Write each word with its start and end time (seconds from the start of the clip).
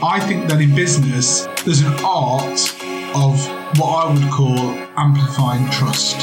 I 0.00 0.20
think 0.20 0.48
that 0.48 0.60
in 0.60 0.76
business, 0.76 1.46
there's 1.64 1.80
an 1.80 1.92
art 2.04 2.60
of 3.16 3.34
what 3.80 4.06
I 4.06 4.12
would 4.12 4.30
call 4.30 4.56
amplifying 4.96 5.68
trust. 5.70 6.22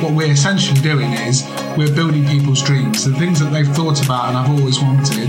What 0.00 0.12
we're 0.12 0.30
essentially 0.30 0.80
doing 0.80 1.12
is 1.12 1.42
we're 1.76 1.92
building 1.92 2.24
people's 2.24 2.62
dreams, 2.62 3.04
the 3.04 3.14
things 3.14 3.40
that 3.40 3.52
they've 3.52 3.66
thought 3.66 4.04
about 4.04 4.28
and 4.28 4.36
I've 4.38 4.50
always 4.50 4.80
wanted. 4.80 5.28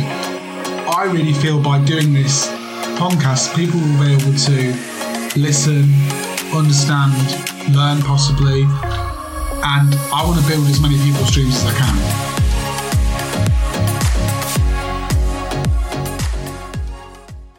I 0.94 1.10
really 1.12 1.34
feel 1.34 1.60
by 1.60 1.84
doing 1.84 2.14
this 2.14 2.50
podcast, 3.02 3.56
people 3.56 3.80
will 3.80 4.06
be 4.06 4.14
able 4.14 4.38
to 4.38 5.40
listen, 5.40 5.90
understand, 6.54 7.18
learn 7.74 8.00
possibly, 8.04 8.62
and 8.62 9.90
I 10.14 10.22
want 10.24 10.40
to 10.40 10.48
build 10.48 10.68
as 10.68 10.80
many 10.80 11.02
people's 11.02 11.32
dreams 11.32 11.56
as 11.56 11.66
I 11.66 11.74
can. 11.80 12.23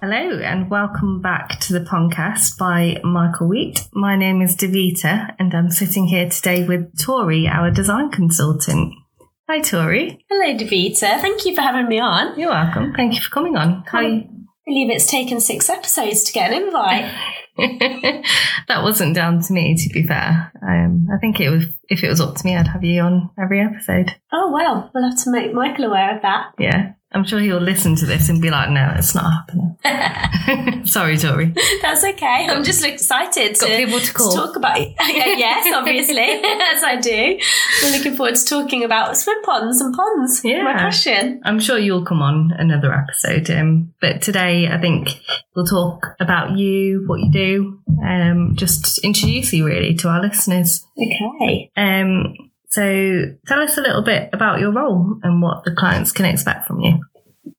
Hello 0.07 0.39
and 0.39 0.69
welcome 0.69 1.23
back 1.23 1.59
to 1.61 1.73
the 1.73 1.81
podcast 1.81 2.59
by 2.59 3.01
Michael 3.03 3.49
Wheat. 3.49 3.89
My 3.95 4.17
name 4.17 4.43
is 4.43 4.55
Davita 4.55 5.35
and 5.39 5.55
I'm 5.55 5.71
sitting 5.71 6.05
here 6.09 6.29
today 6.29 6.63
with 6.63 7.01
Tori, 7.01 7.49
our 7.49 7.71
design 7.71 8.11
consultant. 8.11 8.93
Hi, 9.49 9.63
Tori. 9.63 10.23
Hello, 10.29 10.59
Davita. 10.59 11.23
Thank 11.23 11.47
you 11.47 11.55
for 11.55 11.63
having 11.63 11.89
me 11.89 12.01
on. 12.01 12.39
You're 12.39 12.51
welcome. 12.51 12.93
Thank 12.93 13.15
you 13.15 13.23
for 13.23 13.31
coming 13.31 13.57
on. 13.57 13.83
Hi. 13.93 14.05
I 14.05 14.29
believe 14.67 14.91
it's 14.91 15.11
taken 15.11 15.41
six 15.41 15.71
episodes 15.71 16.25
to 16.25 16.35
get 16.35 16.53
an 16.53 16.65
invite. 16.65 17.11
that 17.57 18.83
wasn't 18.83 19.15
down 19.15 19.41
to 19.41 19.53
me, 19.53 19.77
to 19.77 19.89
be 19.89 20.03
fair. 20.03 20.53
Um, 20.61 21.07
I 21.15 21.19
think 21.19 21.41
it 21.41 21.49
was 21.49 21.65
if 21.89 22.03
it 22.03 22.09
was 22.09 22.21
up 22.21 22.35
to 22.35 22.45
me, 22.45 22.57
I'd 22.57 22.67
have 22.67 22.83
you 22.83 23.01
on 23.01 23.31
every 23.41 23.61
episode. 23.61 24.15
Oh 24.33 24.53
well, 24.53 24.91
we'll 24.93 25.09
have 25.09 25.23
to 25.23 25.31
make 25.31 25.55
Michael 25.55 25.85
aware 25.85 26.17
of 26.17 26.23
that. 26.23 26.53
Yeah. 26.59 26.95
I'm 27.15 27.25
sure 27.25 27.39
he'll 27.39 27.61
listen 27.61 27.95
to 27.97 28.07
this 28.07 28.29
and 28.29 28.43
be 28.43 28.51
like, 28.51 28.71
no, 28.71 28.93
it's 28.97 29.15
not 29.15 29.33
happening. 29.33 30.85
Sorry, 30.87 31.17
Tori. 31.17 31.55
That's 31.81 32.05
okay. 32.05 32.49
I'm 32.51 32.65
just 32.65 32.85
excited 32.85 33.57
Got 33.59 33.69
to, 33.69 33.77
people 33.77 34.01
to 34.01 34.13
call. 34.13 34.31
to 34.33 34.37
talk 34.37 34.57
about 34.57 34.79
it. 34.79 34.95
yes, 35.01 35.73
obviously, 35.73 36.19
as 36.19 36.83
I 36.83 36.99
do. 37.01 37.39
We're 37.83 37.93
looking 37.97 38.17
forward 38.17 38.35
to 38.35 38.45
talking 38.45 38.83
about 38.83 39.17
swim 39.17 39.41
ponds 39.45 39.81
and 39.81 39.95
ponds. 39.95 40.41
Yeah. 40.45 40.65
My 40.65 40.73
passion. 40.75 41.41
I'm 41.45 41.61
sure 41.61 41.79
you'll 41.79 42.05
come 42.05 42.21
on 42.21 42.53
another 42.59 42.93
episode. 42.93 43.49
Um, 43.49 43.95
but 44.01 44.21
today, 44.21 44.67
I 44.67 44.81
think 44.81 45.09
we'll 45.55 45.67
talk 45.67 46.17
about 46.19 46.59
you, 46.59 47.05
what 47.07 47.21
you 47.21 47.31
do, 47.31 47.81
um, 48.05 48.57
just 48.57 48.99
introduce 49.05 49.53
you 49.53 49.67
really 49.67 49.95
to 49.95 50.09
our 50.09 50.21
listeners. 50.21 50.85
Okay. 50.99 51.71
Um, 51.77 52.35
so 52.75 53.37
tell 53.47 53.61
us 53.61 53.79
a 53.79 53.81
little 53.81 54.03
bit 54.03 54.31
about 54.33 54.59
your 54.59 54.73
role 54.73 55.21
and 55.23 55.41
what 55.41 55.63
the 55.63 55.71
clients 55.71 56.11
can 56.11 56.27
expect 56.27 56.67
from 56.67 56.81
you. 56.81 56.99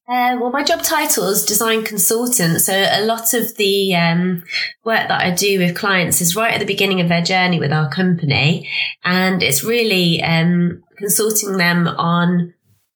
Uh, 0.10 0.36
well, 0.42 0.52
my 0.52 0.62
job 0.62 0.84
title 0.84 1.30
is 1.30 1.46
design 1.46 1.86
consultant. 1.86 2.60
So 2.60 2.74
a 2.74 3.06
lot 3.06 3.34
of 3.34 3.56
the 3.56 3.96
um, 3.96 4.44
work 4.84 5.08
that 5.08 5.22
I 5.22 5.32
do 5.32 5.60
with 5.60 5.78
clients 5.78 6.20
is 6.20 6.36
right 6.36 6.54
at 6.54 6.60
the 6.60 6.66
beginning 6.66 7.00
of 7.00 7.08
their 7.08 7.22
journey 7.22 7.62
with 7.62 7.72
our 7.72 7.90
company. 7.90 8.70
And 9.06 9.42
it's 9.42 9.64
really 9.64 10.22
um, 10.22 10.84
consulting 10.98 11.56
them 11.56 11.88
on 11.88 12.54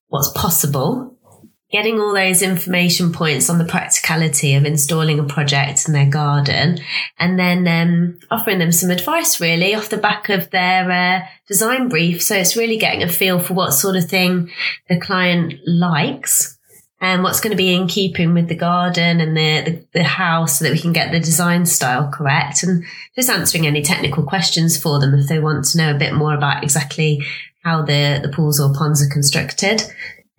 what's 0.08 0.30
possible, 0.32 1.16
getting 1.70 2.00
all 2.00 2.12
those 2.12 2.42
information 2.42 3.12
points 3.12 3.48
on 3.48 3.58
the 3.58 3.64
practicality 3.64 4.54
of 4.54 4.64
installing 4.64 5.18
a 5.18 5.24
project 5.24 5.86
in 5.86 5.92
their 5.94 6.08
garden, 6.08 6.78
and 7.18 7.38
then 7.38 7.68
um, 7.68 8.18
offering 8.30 8.58
them 8.58 8.72
some 8.72 8.90
advice 8.90 9.40
really 9.40 9.74
off 9.74 9.88
the 9.88 9.96
back 9.96 10.28
of 10.28 10.50
their 10.50 10.90
uh, 10.90 11.26
design 11.46 11.88
brief. 11.88 12.22
So 12.22 12.34
it's 12.36 12.56
really 12.56 12.76
getting 12.76 13.02
a 13.02 13.08
feel 13.08 13.38
for 13.38 13.54
what 13.54 13.72
sort 13.72 13.96
of 13.96 14.08
thing 14.08 14.50
the 14.88 14.98
client 14.98 15.54
likes 15.66 16.58
and 17.00 17.22
what's 17.22 17.40
going 17.40 17.52
to 17.52 17.56
be 17.56 17.74
in 17.74 17.86
keeping 17.86 18.34
with 18.34 18.48
the 18.48 18.54
garden 18.54 19.20
and 19.20 19.36
the, 19.36 19.62
the, 19.70 20.00
the, 20.00 20.04
house 20.04 20.58
so 20.58 20.64
that 20.64 20.72
we 20.72 20.78
can 20.78 20.92
get 20.92 21.10
the 21.10 21.18
design 21.18 21.64
style 21.64 22.10
correct 22.12 22.62
and 22.62 22.84
just 23.16 23.30
answering 23.30 23.66
any 23.66 23.80
technical 23.80 24.22
questions 24.22 24.80
for 24.80 25.00
them 25.00 25.14
if 25.14 25.26
they 25.28 25.38
want 25.38 25.64
to 25.64 25.78
know 25.78 25.94
a 25.94 25.98
bit 25.98 26.12
more 26.12 26.34
about 26.34 26.62
exactly 26.62 27.24
how 27.64 27.82
the, 27.82 28.20
the 28.22 28.28
pools 28.28 28.60
or 28.60 28.74
ponds 28.74 29.02
are 29.02 29.10
constructed. 29.10 29.82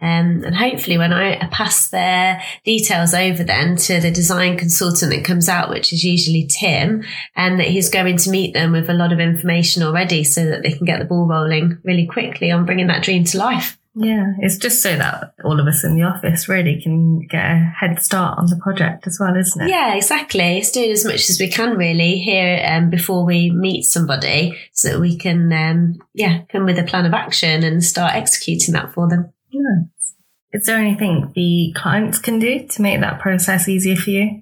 Um, 0.02 0.44
and 0.44 0.56
hopefully 0.56 0.98
when 0.98 1.14
I 1.14 1.48
pass 1.52 1.90
their 1.90 2.42
details 2.66 3.14
over 3.14 3.44
then 3.44 3.76
to 3.78 4.00
the 4.00 4.12
design 4.12 4.58
consultant 4.58 5.12
that 5.12 5.24
comes 5.24 5.48
out, 5.48 5.70
which 5.70 5.94
is 5.94 6.04
usually 6.04 6.48
Tim, 6.48 7.04
and 7.36 7.60
that 7.60 7.68
he's 7.68 7.90
going 7.90 8.18
to 8.18 8.32
meet 8.32 8.54
them 8.54 8.72
with 8.72 8.90
a 8.90 8.94
lot 8.94 9.14
of 9.14 9.20
information 9.20 9.84
already 9.84 10.24
so 10.24 10.46
that 10.46 10.64
they 10.64 10.72
can 10.72 10.86
get 10.86 11.00
the 11.00 11.06
ball 11.06 11.28
rolling 11.28 11.78
really 11.84 12.08
quickly 12.08 12.52
on 12.52 12.66
bringing 12.66 12.88
that 12.88 13.04
dream 13.04 13.24
to 13.26 13.38
life. 13.38 13.78
Yeah, 13.94 14.34
it's 14.40 14.58
just 14.58 14.82
so 14.82 14.96
that 14.96 15.34
all 15.44 15.60
of 15.60 15.68
us 15.68 15.84
in 15.84 15.96
the 15.96 16.04
office 16.04 16.48
really 16.48 16.82
can 16.82 17.28
get 17.28 17.44
a 17.44 17.74
head 17.78 18.02
start 18.02 18.38
on 18.38 18.46
the 18.46 18.56
project 18.56 19.06
as 19.06 19.18
well, 19.20 19.36
isn't 19.36 19.64
it? 19.64 19.70
Yeah, 19.70 19.96
exactly. 19.96 20.60
It's 20.60 20.72
doing 20.72 20.92
as 20.92 21.04
much 21.04 21.30
as 21.30 21.38
we 21.42 21.50
can 21.50 21.76
really 21.76 22.18
here 22.18 22.66
um, 22.66 22.90
before 22.90 23.26
we 23.26 23.52
meet 23.52 23.84
somebody 23.84 24.58
so 24.72 24.92
that 24.92 25.02
we 25.02 25.18
can, 25.18 25.52
um, 25.52 25.96
yeah, 26.14 26.44
come 26.50 26.66
with 26.66 26.80
a 26.80 26.84
plan 26.84 27.06
of 27.06 27.14
action 27.14 27.66
and 27.66 27.84
start 27.84 28.16
executing 28.16 28.74
that 28.76 28.94
for 28.94 29.10
them. 29.10 29.34
Nice. 29.54 30.16
Is 30.54 30.66
there 30.66 30.78
anything 30.78 31.32
the 31.36 31.74
clients 31.76 32.20
can 32.20 32.40
do 32.40 32.68
to 32.68 32.82
make 32.82 33.00
that 33.00 33.20
process 33.20 33.68
easier 33.68 33.96
for 33.96 34.10
you? 34.10 34.42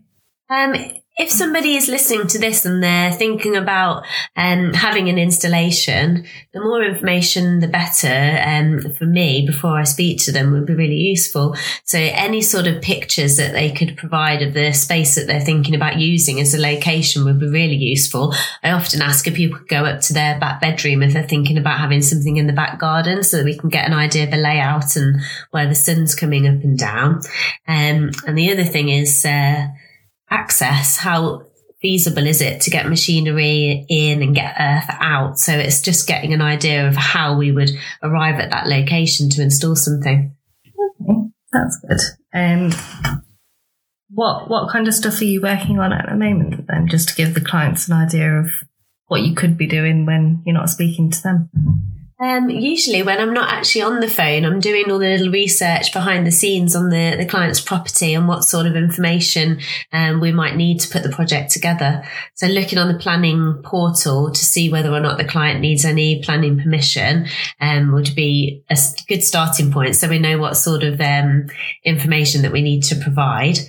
Um, 0.50 0.76
if 1.20 1.30
somebody 1.30 1.76
is 1.76 1.90
listening 1.90 2.28
to 2.28 2.40
this 2.40 2.66
and 2.66 2.82
they're 2.82 3.12
thinking 3.12 3.58
about 3.58 4.06
um, 4.38 4.74
having 4.74 5.10
an 5.10 5.18
installation, 5.18 6.26
the 6.54 6.62
more 6.62 6.82
information, 6.82 7.60
the 7.60 7.68
better 7.68 8.42
um, 8.46 8.94
for 8.94 9.06
me 9.06 9.46
before 9.46 9.78
I 9.78 9.84
speak 9.84 10.24
to 10.24 10.32
them 10.32 10.54
would 10.54 10.66
be 10.66 10.74
really 10.74 10.96
useful. 10.96 11.58
So 11.84 12.00
any 12.00 12.42
sort 12.42 12.68
of 12.68 12.82
pictures 12.82 13.36
that 13.36 13.52
they 13.52 13.70
could 13.70 13.98
provide 13.98 14.42
of 14.42 14.54
the 14.54 14.72
space 14.72 15.16
that 15.16 15.28
they're 15.28 15.42
thinking 15.42 15.76
about 15.76 15.98
using 15.98 16.40
as 16.40 16.54
a 16.54 16.58
location 16.58 17.26
would 17.26 17.40
be 17.40 17.50
really 17.50 17.76
useful. 17.76 18.34
I 18.64 18.72
often 18.72 19.02
ask 19.02 19.28
if 19.28 19.36
people 19.36 19.60
could 19.60 19.68
go 19.68 19.84
up 19.84 20.00
to 20.04 20.14
their 20.14 20.40
back 20.40 20.62
bedroom 20.62 21.04
if 21.04 21.12
they're 21.12 21.28
thinking 21.28 21.58
about 21.58 21.80
having 21.80 22.02
something 22.02 22.38
in 22.38 22.48
the 22.48 22.54
back 22.54 22.80
garden 22.80 23.24
so 23.24 23.38
that 23.38 23.46
we 23.46 23.58
can 23.58 23.68
get 23.68 23.86
an 23.86 23.94
idea 23.94 24.24
of 24.24 24.32
the 24.32 24.38
layout 24.38 24.96
and 24.96 25.20
where 25.52 25.68
the 25.68 25.76
sun's 25.76 26.16
coming 26.16 26.48
up 26.48 26.64
and 26.64 26.78
down. 26.78 27.20
Um, 27.68 28.12
and 28.26 28.38
the 28.38 28.54
other 28.54 28.64
thing 28.64 28.88
is, 28.88 29.26
uh, 29.26 29.68
access, 30.30 30.98
how 30.98 31.44
feasible 31.82 32.26
is 32.26 32.42
it 32.42 32.62
to 32.62 32.70
get 32.70 32.90
machinery 32.90 33.86
in 33.90 34.22
and 34.22 34.36
get 34.36 34.56
earth 34.60 34.90
out? 35.00 35.40
So 35.40 35.54
it's 35.54 35.82
just 35.82 36.08
getting 36.08 36.34
an 36.34 36.42
idea 36.42 36.88
of 36.88 36.96
how 36.96 37.38
we 37.38 37.52
would 37.52 37.72
arrive 38.04 38.40
at 38.40 38.52
that 38.52 38.68
location 38.68 39.30
to 39.32 39.42
install 39.42 39.76
something. 39.76 40.36
Okay, 41.02 41.20
that's 41.52 41.80
good. 41.88 42.00
Um, 42.34 42.72
what 44.12 44.50
what 44.50 44.72
kind 44.72 44.88
of 44.88 44.94
stuff 44.94 45.22
are 45.22 45.26
you 45.26 45.42
working 45.42 45.80
on 45.80 45.94
at 45.94 46.08
the 46.10 46.16
moment 46.16 46.66
then, 46.68 46.88
just 46.88 47.10
to 47.10 47.16
give 47.16 47.34
the 47.34 47.42
clients 47.42 47.88
an 47.88 47.94
idea 47.94 48.40
of 48.40 48.52
what 49.08 49.22
you 49.22 49.34
could 49.34 49.58
be 49.58 49.68
doing 49.68 50.06
when 50.06 50.44
you're 50.46 50.56
not 50.56 50.70
speaking 50.70 51.10
to 51.12 51.22
them? 51.22 51.50
Um, 52.22 52.50
usually 52.50 53.02
when 53.02 53.20
I'm 53.20 53.34
not 53.34 53.50
actually 53.50 53.84
on 53.84 54.02
the 54.02 54.10
phone, 54.10 54.44
I'm 54.44 54.60
doing 54.60 54.92
all 54.92 55.00
the 55.00 55.08
little 55.08 55.32
research 55.32 55.94
behind 55.94 56.28
the 56.28 56.32
scenes 56.32 56.76
on 56.76 56.90
the, 56.90 57.16
the 57.18 57.26
client's 57.26 57.62
property 57.62 58.14
and 58.14 58.28
what 58.28 58.44
sort 58.44 58.66
of 58.66 58.76
information 58.76 59.62
um, 59.94 60.20
we 60.20 60.34
might 60.34 60.58
need 60.58 60.82
to 60.82 60.90
put 60.90 61.04
the 61.04 61.16
project 61.16 61.52
together. 61.52 62.04
So 62.34 62.48
looking 62.48 62.78
on 62.78 62.92
the 62.92 63.00
planning 63.00 63.62
portal 63.64 64.32
to 64.32 64.46
see 64.46 64.70
whether 64.70 64.92
or 64.92 65.00
not 65.00 65.18
the 65.18 65.24
client 65.24 65.62
needs 65.62 65.86
any 65.86 66.22
planning 66.22 66.60
permission 66.60 67.28
um, 67.62 67.94
would 67.94 68.14
be 68.16 68.66
a 68.70 68.78
good 69.08 69.24
starting 69.24 69.72
point. 69.72 69.96
So 69.96 70.10
we 70.10 70.20
know 70.20 70.40
what 70.40 70.58
sort 70.58 70.84
of 70.84 71.00
um, 71.00 71.48
information 71.86 72.42
that 72.42 72.52
we 72.52 72.62
need 72.62 72.84
to 72.84 72.96
provide. 72.96 73.60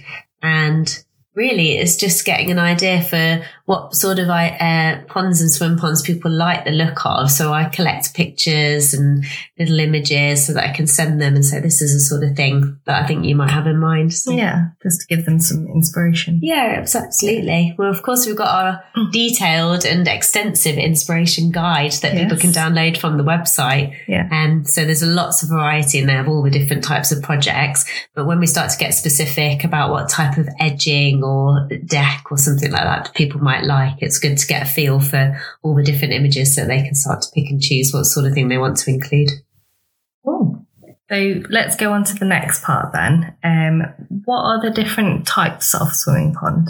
And 0.43 1.05
really 1.34 1.78
it's 1.78 1.97
just 1.97 2.25
getting 2.25 2.50
an 2.50 2.59
idea 2.59 3.00
for 3.00 3.43
what 3.70 3.94
sort 3.94 4.19
of 4.19 4.28
uh, 4.28 5.00
ponds 5.06 5.41
and 5.41 5.48
swim 5.48 5.76
ponds 5.78 6.03
people 6.03 6.28
like 6.28 6.64
the 6.64 6.72
look 6.72 7.06
of. 7.06 7.31
So 7.31 7.53
I 7.53 7.66
collect 7.66 8.14
pictures 8.14 8.92
and 8.92 9.25
little 9.60 9.78
images 9.78 10.44
so 10.44 10.54
that 10.54 10.69
I 10.69 10.72
can 10.72 10.88
send 10.88 11.20
them 11.20 11.36
and 11.36 11.44
say, 11.44 11.60
this 11.60 11.80
is 11.80 11.92
the 11.94 12.00
sort 12.00 12.28
of 12.28 12.36
thing 12.36 12.80
that 12.86 13.00
I 13.00 13.06
think 13.06 13.25
you 13.25 13.36
might 13.36 13.53
have 13.53 13.69
in 13.69 13.78
mind. 13.78 14.12
So, 14.12 14.33
Yeah, 14.33 14.71
just 14.83 15.03
to 15.03 15.15
give 15.15 15.24
them 15.24 15.39
some 15.39 15.68
inspiration. 15.68 16.41
yeah, 16.42 16.78
absolutely. 16.80 17.77
Well, 17.78 17.89
of 17.89 18.03
course, 18.03 18.27
we've 18.27 18.34
got 18.36 18.48
our 18.48 18.83
detailed 19.12 19.84
and 19.84 20.09
extensive 20.09 20.77
inspiration 20.77 21.53
guide 21.53 21.92
that 22.03 22.16
people 22.16 22.39
can 22.39 22.50
download 22.50 22.97
from 22.97 23.18
the 23.18 23.24
website. 23.24 23.95
Yeah. 24.09 24.27
And 24.33 24.66
so 24.66 24.84
there's 24.84 25.04
lots 25.04 25.45
of 25.45 25.48
variety 25.50 25.98
in 26.00 26.06
there 26.06 26.21
of 26.21 26.28
all 26.28 26.42
the 26.42 26.50
different 26.50 26.83
types 26.83 27.12
of 27.12 27.22
projects. 27.22 27.84
But 28.16 28.27
when 28.27 28.41
we 28.41 28.48
start 28.48 28.72
to 28.72 28.78
get 28.78 28.95
specific 28.95 29.62
about 29.62 29.92
what 29.92 30.09
type 30.09 30.39
of 30.39 30.48
edging 30.59 31.22
or 31.22 31.68
deck 31.86 32.24
or 32.33 32.36
something 32.36 32.72
like 32.72 32.83
that 32.83 33.15
people 33.15 33.41
might 33.41 33.59
like, 33.65 33.95
it's 33.98 34.18
good 34.18 34.39
to 34.39 34.47
get 34.47 34.62
a 34.62 34.71
feel 34.71 35.01
for 35.01 35.41
all 35.62 35.74
the 35.74 35.83
different 35.83 36.15
images 36.15 36.54
so 36.54 36.65
they 36.65 36.83
can 36.83 36.95
start 36.95 37.22
to 37.22 37.28
pick 37.34 37.51
and 37.51 37.60
choose 37.60 37.92
what 37.92 38.04
sort 38.04 38.27
of 38.27 38.33
thing 38.33 38.48
they 38.48 38.59
want 38.59 38.77
to 38.78 38.91
include. 38.91 39.30
Cool. 40.24 40.66
So 41.10 41.42
let's 41.48 41.77
go 41.77 41.92
on 41.92 42.04
to 42.04 42.15
the 42.15 42.24
next 42.24 42.62
part 42.62 42.92
then. 42.92 43.34
Um, 43.42 43.83
what 44.24 44.42
are 44.42 44.62
the 44.62 44.71
different 44.71 45.27
types 45.27 45.74
of 45.74 45.92
swimming 45.92 46.34
pond? 46.34 46.68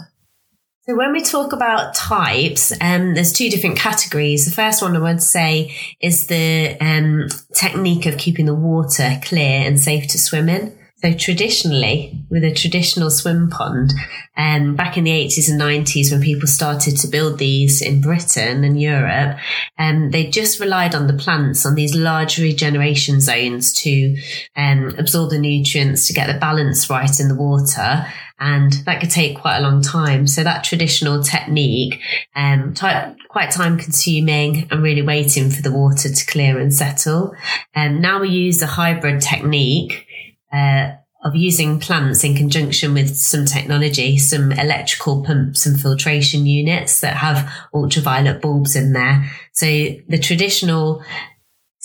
So 0.84 0.96
when 0.96 1.12
we 1.12 1.22
talk 1.22 1.52
about 1.52 1.94
types, 1.94 2.72
um, 2.80 3.14
there's 3.14 3.32
two 3.32 3.50
different 3.50 3.76
categories. 3.76 4.46
The 4.46 4.50
first 4.50 4.82
one 4.82 4.96
I 4.96 4.98
would 4.98 5.22
say 5.22 5.76
is 6.00 6.26
the 6.26 6.76
um, 6.80 7.28
technique 7.54 8.06
of 8.06 8.18
keeping 8.18 8.46
the 8.46 8.54
water 8.54 9.20
clear 9.22 9.60
and 9.60 9.78
safe 9.78 10.08
to 10.08 10.18
swim 10.18 10.48
in. 10.48 10.76
So 11.02 11.14
traditionally, 11.14 12.12
with 12.28 12.44
a 12.44 12.52
traditional 12.52 13.10
swim 13.10 13.48
pond, 13.48 13.94
um, 14.36 14.76
back 14.76 14.98
in 14.98 15.04
the 15.04 15.10
80s 15.10 15.50
and 15.50 15.58
90s, 15.58 16.12
when 16.12 16.20
people 16.20 16.46
started 16.46 16.98
to 16.98 17.08
build 17.08 17.38
these 17.38 17.80
in 17.80 18.02
Britain 18.02 18.64
and 18.64 18.78
Europe, 18.78 19.38
um, 19.78 20.10
they 20.10 20.26
just 20.26 20.60
relied 20.60 20.94
on 20.94 21.06
the 21.06 21.14
plants 21.14 21.64
on 21.64 21.74
these 21.74 21.94
large 21.94 22.38
regeneration 22.38 23.20
zones 23.20 23.72
to 23.80 24.14
um, 24.56 24.94
absorb 24.98 25.30
the 25.30 25.38
nutrients, 25.38 26.06
to 26.06 26.12
get 26.12 26.26
the 26.26 26.38
balance 26.38 26.90
right 26.90 27.18
in 27.18 27.28
the 27.28 27.34
water. 27.34 28.06
And 28.38 28.72
that 28.84 29.00
could 29.00 29.10
take 29.10 29.38
quite 29.38 29.58
a 29.58 29.62
long 29.62 29.82
time. 29.82 30.26
So 30.26 30.42
that 30.44 30.64
traditional 30.64 31.22
technique, 31.22 31.98
um, 32.36 32.74
t- 32.74 32.86
quite 33.28 33.50
time 33.50 33.78
consuming 33.78 34.66
and 34.70 34.82
really 34.82 35.02
waiting 35.02 35.50
for 35.50 35.62
the 35.62 35.72
water 35.72 36.10
to 36.10 36.26
clear 36.26 36.58
and 36.58 36.74
settle. 36.74 37.34
And 37.74 37.96
um, 37.96 38.02
now 38.02 38.20
we 38.20 38.28
use 38.28 38.60
a 38.60 38.66
hybrid 38.66 39.22
technique 39.22 40.06
uh, 40.52 40.92
of 41.22 41.36
using 41.36 41.78
plants 41.78 42.24
in 42.24 42.34
conjunction 42.34 42.94
with 42.94 43.16
some 43.16 43.44
technology, 43.44 44.16
some 44.16 44.52
electrical 44.52 45.22
pumps 45.22 45.66
and 45.66 45.78
filtration 45.78 46.46
units 46.46 47.00
that 47.00 47.16
have 47.16 47.52
ultraviolet 47.74 48.40
bulbs 48.40 48.74
in 48.74 48.92
there. 48.92 49.30
So 49.52 49.66
the 49.66 50.18
traditional 50.18 51.02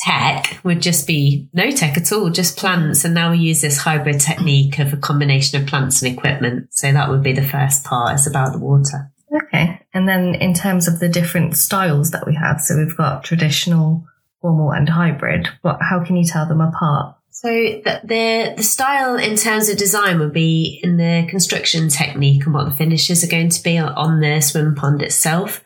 tech 0.05 0.59
would 0.63 0.81
just 0.81 1.05
be 1.05 1.49
no 1.53 1.71
tech 1.71 1.97
at 1.97 2.11
all, 2.11 2.29
just 2.29 2.57
plants. 2.57 3.03
And 3.03 3.13
now 3.13 3.31
we 3.31 3.39
use 3.39 3.61
this 3.61 3.77
hybrid 3.77 4.21
technique 4.21 4.79
of 4.79 4.93
a 4.93 4.97
combination 4.97 5.61
of 5.61 5.67
plants 5.67 6.01
and 6.01 6.13
equipment. 6.13 6.67
So 6.71 6.91
that 6.91 7.09
would 7.09 7.23
be 7.23 7.33
the 7.33 7.43
first 7.43 7.83
part 7.83 8.15
is 8.15 8.27
about 8.27 8.53
the 8.53 8.59
water. 8.59 9.11
Okay. 9.33 9.81
And 9.93 10.07
then 10.07 10.35
in 10.35 10.53
terms 10.53 10.87
of 10.87 10.99
the 10.99 11.09
different 11.09 11.57
styles 11.57 12.11
that 12.11 12.25
we 12.25 12.35
have, 12.35 12.61
so 12.61 12.77
we've 12.77 12.95
got 12.95 13.23
traditional, 13.23 14.05
formal 14.41 14.71
and 14.71 14.87
hybrid, 14.87 15.49
what, 15.61 15.79
how 15.81 16.03
can 16.05 16.15
you 16.15 16.25
tell 16.25 16.45
them 16.45 16.61
apart? 16.61 17.17
So 17.37 17.49
the, 17.49 17.99
the, 18.05 18.53
the 18.55 18.63
style 18.63 19.17
in 19.17 19.35
terms 19.35 19.67
of 19.67 19.77
design 19.77 20.19
would 20.19 20.31
be 20.31 20.79
in 20.81 20.95
the 20.95 21.27
construction 21.29 21.89
technique 21.89 22.45
and 22.45 22.53
what 22.53 22.63
the 22.63 22.71
finishes 22.71 23.25
are 23.25 23.27
going 23.27 23.49
to 23.49 23.61
be 23.61 23.77
on 23.77 24.21
the 24.21 24.39
swim 24.39 24.73
pond 24.73 25.01
itself. 25.01 25.61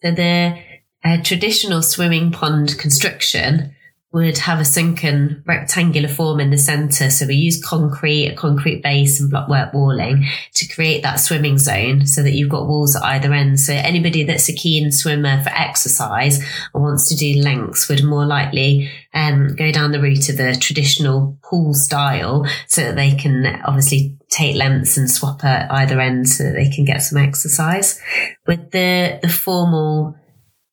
So 0.00 0.12
the 0.12 0.56
uh, 1.04 1.20
traditional 1.24 1.82
swimming 1.82 2.30
pond 2.30 2.78
construction 2.78 3.74
would 4.10 4.38
have 4.38 4.58
a 4.58 4.64
sunken 4.64 5.42
rectangular 5.46 6.08
form 6.08 6.40
in 6.40 6.50
the 6.50 6.56
center. 6.56 7.10
So 7.10 7.26
we 7.26 7.34
use 7.34 7.62
concrete, 7.62 8.28
a 8.28 8.34
concrete 8.34 8.82
base 8.82 9.20
and 9.20 9.30
blockwork 9.30 9.74
walling 9.74 10.26
to 10.54 10.74
create 10.74 11.02
that 11.02 11.16
swimming 11.16 11.58
zone 11.58 12.06
so 12.06 12.22
that 12.22 12.32
you've 12.32 12.48
got 12.48 12.66
walls 12.66 12.96
at 12.96 13.02
either 13.02 13.34
end. 13.34 13.60
So 13.60 13.74
anybody 13.74 14.24
that's 14.24 14.48
a 14.48 14.54
keen 14.54 14.92
swimmer 14.92 15.42
for 15.42 15.50
exercise 15.50 16.42
or 16.72 16.80
wants 16.80 17.10
to 17.10 17.16
do 17.16 17.40
lengths 17.42 17.88
would 17.90 18.02
more 18.02 18.24
likely 18.24 18.90
um, 19.12 19.54
go 19.54 19.70
down 19.70 19.92
the 19.92 20.00
route 20.00 20.30
of 20.30 20.38
the 20.38 20.56
traditional 20.58 21.38
pool 21.42 21.74
style 21.74 22.46
so 22.66 22.82
that 22.82 22.96
they 22.96 23.14
can 23.14 23.60
obviously 23.66 24.16
take 24.30 24.56
lengths 24.56 24.96
and 24.96 25.10
swap 25.10 25.44
at 25.44 25.70
either 25.70 26.00
end 26.00 26.28
so 26.28 26.44
that 26.44 26.54
they 26.54 26.70
can 26.70 26.86
get 26.86 27.02
some 27.02 27.18
exercise. 27.18 28.00
With 28.46 28.70
the, 28.70 29.18
the 29.20 29.28
formal 29.28 30.16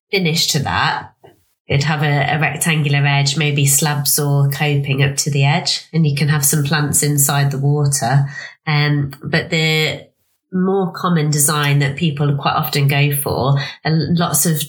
finish 0.09 0.47
to 0.47 0.59
that, 0.59 1.14
it'd 1.67 1.83
have 1.83 2.03
a, 2.03 2.35
a, 2.35 2.39
rectangular 2.39 3.05
edge, 3.05 3.37
maybe 3.37 3.65
slabs 3.65 4.19
or 4.19 4.49
coping 4.49 5.03
up 5.03 5.15
to 5.17 5.31
the 5.31 5.45
edge, 5.45 5.87
and 5.91 6.05
you 6.05 6.15
can 6.15 6.27
have 6.27 6.45
some 6.45 6.63
plants 6.63 7.03
inside 7.03 7.51
the 7.51 7.57
water. 7.57 8.25
Um, 8.67 9.13
but 9.23 9.49
the 9.49 10.07
more 10.55 10.91
common 10.93 11.29
design 11.29 11.79
that 11.79 11.97
people 11.97 12.37
quite 12.37 12.53
often 12.53 12.87
go 12.87 13.13
for 13.13 13.59
are 13.83 13.91
lots 13.91 14.45
of 14.45 14.61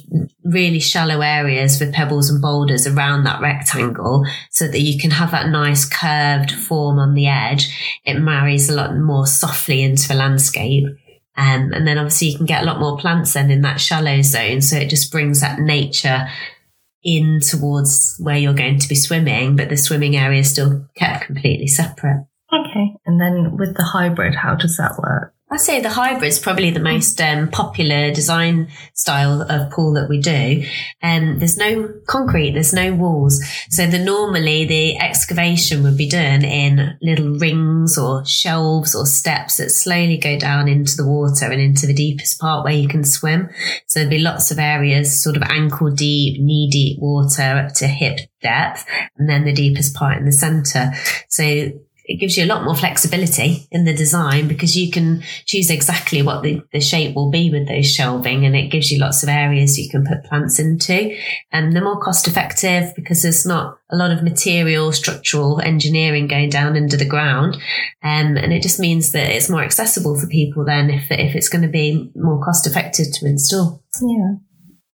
really 0.44 0.81
shallow 0.81 1.20
areas 1.20 1.78
with 1.78 1.94
pebbles 1.94 2.28
and 2.28 2.43
boulders 2.43 2.87
around 2.87 3.25
that 3.25 3.40
rectangle 3.40 4.25
so 4.50 4.66
that 4.66 4.81
you 4.81 4.98
can 4.98 5.12
have 5.12 5.31
that 5.31 5.48
nice 5.48 5.84
curved 5.84 6.50
form 6.50 6.98
on 6.98 7.14
the 7.14 7.28
edge. 7.28 8.00
It 8.04 8.19
marries 8.19 8.69
a 8.69 8.75
lot 8.75 8.96
more 8.96 9.26
softly 9.26 9.82
into 9.82 10.08
the 10.08 10.14
landscape. 10.14 10.87
Um, 11.38 11.72
and 11.72 11.87
then 11.87 11.98
obviously 11.98 12.28
you 12.28 12.37
can 12.37 12.46
get 12.46 12.62
a 12.62 12.66
lot 12.66 12.81
more 12.81 12.96
plants 12.96 13.34
then 13.34 13.50
in 13.50 13.60
that 13.60 13.81
shallow 13.81 14.22
zone. 14.22 14.62
So 14.62 14.76
it 14.76 14.88
just 14.88 15.12
brings 15.12 15.40
that 15.40 15.60
nature 15.60 16.26
in 17.06 17.38
towards 17.41 18.17
where 18.19 18.37
you're 18.37 18.53
going 18.53 18.81
to 18.81 18.88
be 18.88 18.97
swimming, 18.97 19.55
but 19.55 19.69
the 19.69 19.76
swimming 19.76 20.17
area 20.17 20.41
is 20.41 20.50
still 20.50 20.87
kept 20.97 21.26
completely 21.26 21.69
separate. 21.69 22.26
Okay. 22.53 22.94
And 23.06 23.20
then 23.20 23.56
with 23.56 23.76
the 23.76 23.85
hybrid, 23.85 24.35
how 24.35 24.56
does 24.56 24.76
that 24.76 24.99
work? 24.99 25.32
I'd 25.48 25.60
say 25.60 25.81
the 25.81 25.90
hybrid 25.90 26.28
is 26.28 26.40
probably 26.40 26.70
the 26.70 26.81
most 26.81 27.20
um, 27.20 27.48
popular 27.48 28.12
design 28.12 28.69
style 28.94 29.43
of 29.43 29.70
pool 29.70 29.93
that 29.93 30.08
we 30.08 30.20
do. 30.20 30.64
And 31.00 31.31
um, 31.31 31.38
there's 31.38 31.56
no 31.56 31.88
concrete, 32.08 32.52
there's 32.52 32.72
no 32.72 32.93
walls. 32.93 33.40
So 33.70 33.87
the 33.87 34.00
normally 34.00 34.64
the 34.64 34.98
excavation 34.98 35.84
would 35.84 35.96
be 35.96 36.08
done 36.08 36.44
in 36.44 36.98
little 37.00 37.38
rings 37.38 37.96
or 37.96 38.25
shelves 38.26 38.93
or 38.96 39.06
steps 39.06 39.58
that 39.58 39.70
slowly 39.70 40.16
go 40.16 40.37
down 40.37 40.66
into 40.66 40.96
the 40.96 41.06
water 41.06 41.46
and 41.46 41.60
into 41.60 41.87
the 41.87 41.94
deepest 41.94 42.40
part 42.40 42.64
where 42.64 42.75
you 42.75 42.88
can 42.88 43.04
swim. 43.04 43.48
So 43.87 44.00
there'd 44.00 44.10
be 44.10 44.19
lots 44.19 44.50
of 44.50 44.58
areas, 44.58 45.22
sort 45.22 45.37
of 45.37 45.44
ankle 45.44 45.93
deep, 45.93 46.40
knee 46.40 46.69
deep 46.72 46.98
water 47.00 47.43
up 47.43 47.72
to 47.75 47.87
hip 47.87 48.19
depth, 48.43 48.84
and 49.16 49.28
then 49.28 49.44
the 49.44 49.52
deepest 49.52 49.94
part 49.94 50.19
in 50.19 50.25
the 50.25 50.32
center. 50.32 50.93
So 51.28 51.70
it 52.06 52.20
gives 52.20 52.37
you 52.37 52.44
a 52.44 52.47
lot 52.47 52.64
more 52.64 52.76
flexibility 52.76 53.67
in 53.73 53.85
the 53.85 53.93
design 53.93 54.47
because 54.47 54.76
you 54.76 54.91
can 54.91 55.23
choose 55.44 55.70
exactly 55.70 56.23
what 56.23 56.43
the, 56.43 56.62
the 56.73 56.81
shape 56.81 57.17
will 57.17 57.31
be 57.31 57.50
with 57.50 57.67
those 57.67 57.93
shelving 57.93 58.47
and 58.47 58.55
it 58.55 58.70
gives 58.70 58.93
you 58.93 59.00
lots 59.00 59.25
of 59.25 59.29
areas 59.29 59.76
you 59.76 59.91
can 59.91 60.06
put 60.06 60.25
plants 60.25 60.61
into. 60.61 61.17
And 61.50 61.75
they're 61.75 61.82
more 61.82 62.00
cost 62.00 62.29
effective 62.29 62.94
because 62.94 63.23
there's 63.23 63.44
not 63.44 63.79
a 63.91 63.97
lot 63.97 64.12
of 64.12 64.23
material, 64.23 64.93
structural 64.93 65.61
engineering 65.61 66.29
going 66.29 66.49
down 66.49 66.76
under 66.76 66.97
the 66.97 67.05
ground. 67.05 67.55
Um, 68.05 68.37
and 68.37 68.53
it 68.53 68.62
just 68.62 68.79
means 68.79 69.11
that 69.12 69.29
it's 69.31 69.50
more 69.50 69.62
accessible 69.62 70.19
for 70.19 70.29
people 70.29 70.64
then 70.64 70.91
if, 70.91 71.11
if 71.11 71.35
it's 71.35 71.49
going 71.49 71.62
to 71.62 71.69
be 71.69 72.12
more 72.14 72.43
cost 72.44 72.69
effective 72.69 73.06
to 73.14 73.26
install. 73.26 73.82
Yeah. 74.00 74.35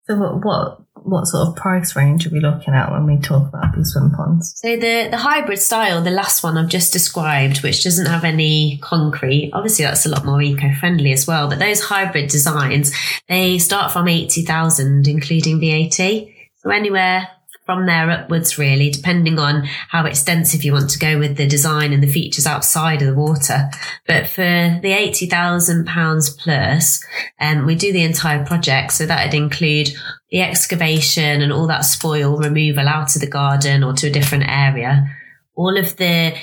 So 0.07 0.15
what, 0.15 0.45
what 0.45 0.81
what 1.03 1.25
sort 1.25 1.47
of 1.47 1.55
price 1.55 1.95
range 1.95 2.27
are 2.27 2.29
we 2.29 2.39
looking 2.39 2.73
at 2.73 2.91
when 2.91 3.05
we 3.05 3.17
talk 3.17 3.47
about 3.47 3.75
these 3.75 3.91
swim 3.91 4.11
ponds? 4.11 4.53
So 4.57 4.75
the 4.75 5.07
the 5.09 5.17
hybrid 5.17 5.59
style, 5.59 6.01
the 6.01 6.11
last 6.11 6.43
one 6.43 6.57
I've 6.57 6.69
just 6.69 6.93
described, 6.93 7.63
which 7.63 7.83
doesn't 7.83 8.05
have 8.05 8.23
any 8.23 8.79
concrete, 8.81 9.51
obviously 9.53 9.85
that's 9.85 10.05
a 10.05 10.09
lot 10.09 10.25
more 10.25 10.41
eco-friendly 10.41 11.11
as 11.11 11.27
well. 11.27 11.49
But 11.49 11.59
those 11.59 11.81
hybrid 11.81 12.29
designs, 12.29 12.93
they 13.27 13.57
start 13.57 13.91
from 13.91 14.07
eighty 14.07 14.43
thousand, 14.43 15.07
including 15.07 15.59
VAT. 15.59 16.27
So 16.57 16.69
anywhere 16.69 17.27
from 17.65 17.85
there 17.85 18.09
upwards, 18.09 18.57
really, 18.57 18.89
depending 18.89 19.37
on 19.37 19.63
how 19.89 20.05
extensive 20.05 20.63
you 20.63 20.73
want 20.73 20.89
to 20.89 20.99
go 20.99 21.19
with 21.19 21.37
the 21.37 21.47
design 21.47 21.93
and 21.93 22.01
the 22.01 22.11
features 22.11 22.47
outside 22.47 23.01
of 23.01 23.07
the 23.07 23.13
water. 23.13 23.69
But 24.07 24.27
for 24.27 24.41
the 24.41 24.91
£80,000 24.91 26.37
plus, 26.37 27.03
um, 27.39 27.65
we 27.65 27.75
do 27.75 27.93
the 27.93 28.03
entire 28.03 28.45
project. 28.45 28.93
So 28.93 29.05
that'd 29.05 29.33
include 29.33 29.89
the 30.31 30.41
excavation 30.41 31.41
and 31.41 31.53
all 31.53 31.67
that 31.67 31.85
spoil 31.85 32.37
removal 32.37 32.87
out 32.87 33.15
of 33.15 33.21
the 33.21 33.27
garden 33.27 33.83
or 33.83 33.93
to 33.93 34.07
a 34.07 34.11
different 34.11 34.45
area. 34.47 35.07
All 35.55 35.77
of 35.77 35.97
the 35.97 36.35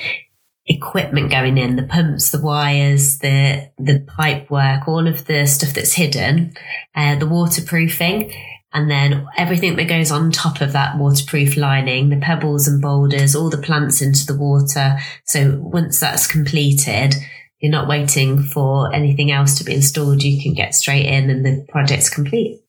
equipment 0.69 1.31
going 1.31 1.59
in, 1.59 1.77
the 1.77 1.83
pumps, 1.83 2.31
the 2.31 2.41
wires, 2.41 3.19
the 3.19 3.71
the 3.79 4.05
pipe 4.07 4.51
work, 4.51 4.87
all 4.87 5.09
of 5.09 5.25
the 5.25 5.47
stuff 5.47 5.75
that's 5.75 5.95
hidden, 5.95 6.55
uh, 6.95 7.17
the 7.17 7.27
waterproofing, 7.27 8.33
and 8.73 8.91
then 8.91 9.27
everything 9.37 9.77
that 9.77 9.89
goes 9.89 10.11
on 10.11 10.31
top 10.31 10.61
of 10.61 10.73
that 10.73 10.99
waterproof 10.99 11.57
lining, 11.57 12.11
the 12.11 12.17
pebbles 12.17 12.69
and 12.69 12.83
boulders, 12.83 13.35
all 13.35 13.49
the 13.49 13.57
plants 13.59 14.03
into 14.03 14.27
the 14.27 14.37
water. 14.37 14.99
So 15.25 15.59
once 15.63 15.99
that's 15.99 16.27
completed, 16.27 17.15
you're 17.61 17.73
not 17.73 17.89
waiting 17.89 18.43
for 18.43 18.93
anything 18.95 19.31
else 19.31 19.57
to 19.59 19.65
be 19.65 19.75
installed. 19.75 20.23
You 20.23 20.43
can 20.43 20.53
get 20.53 20.75
straight 20.75 21.07
in 21.07 21.31
and 21.31 21.45
the 21.45 21.67
project's 21.71 22.11
complete. 22.11 22.61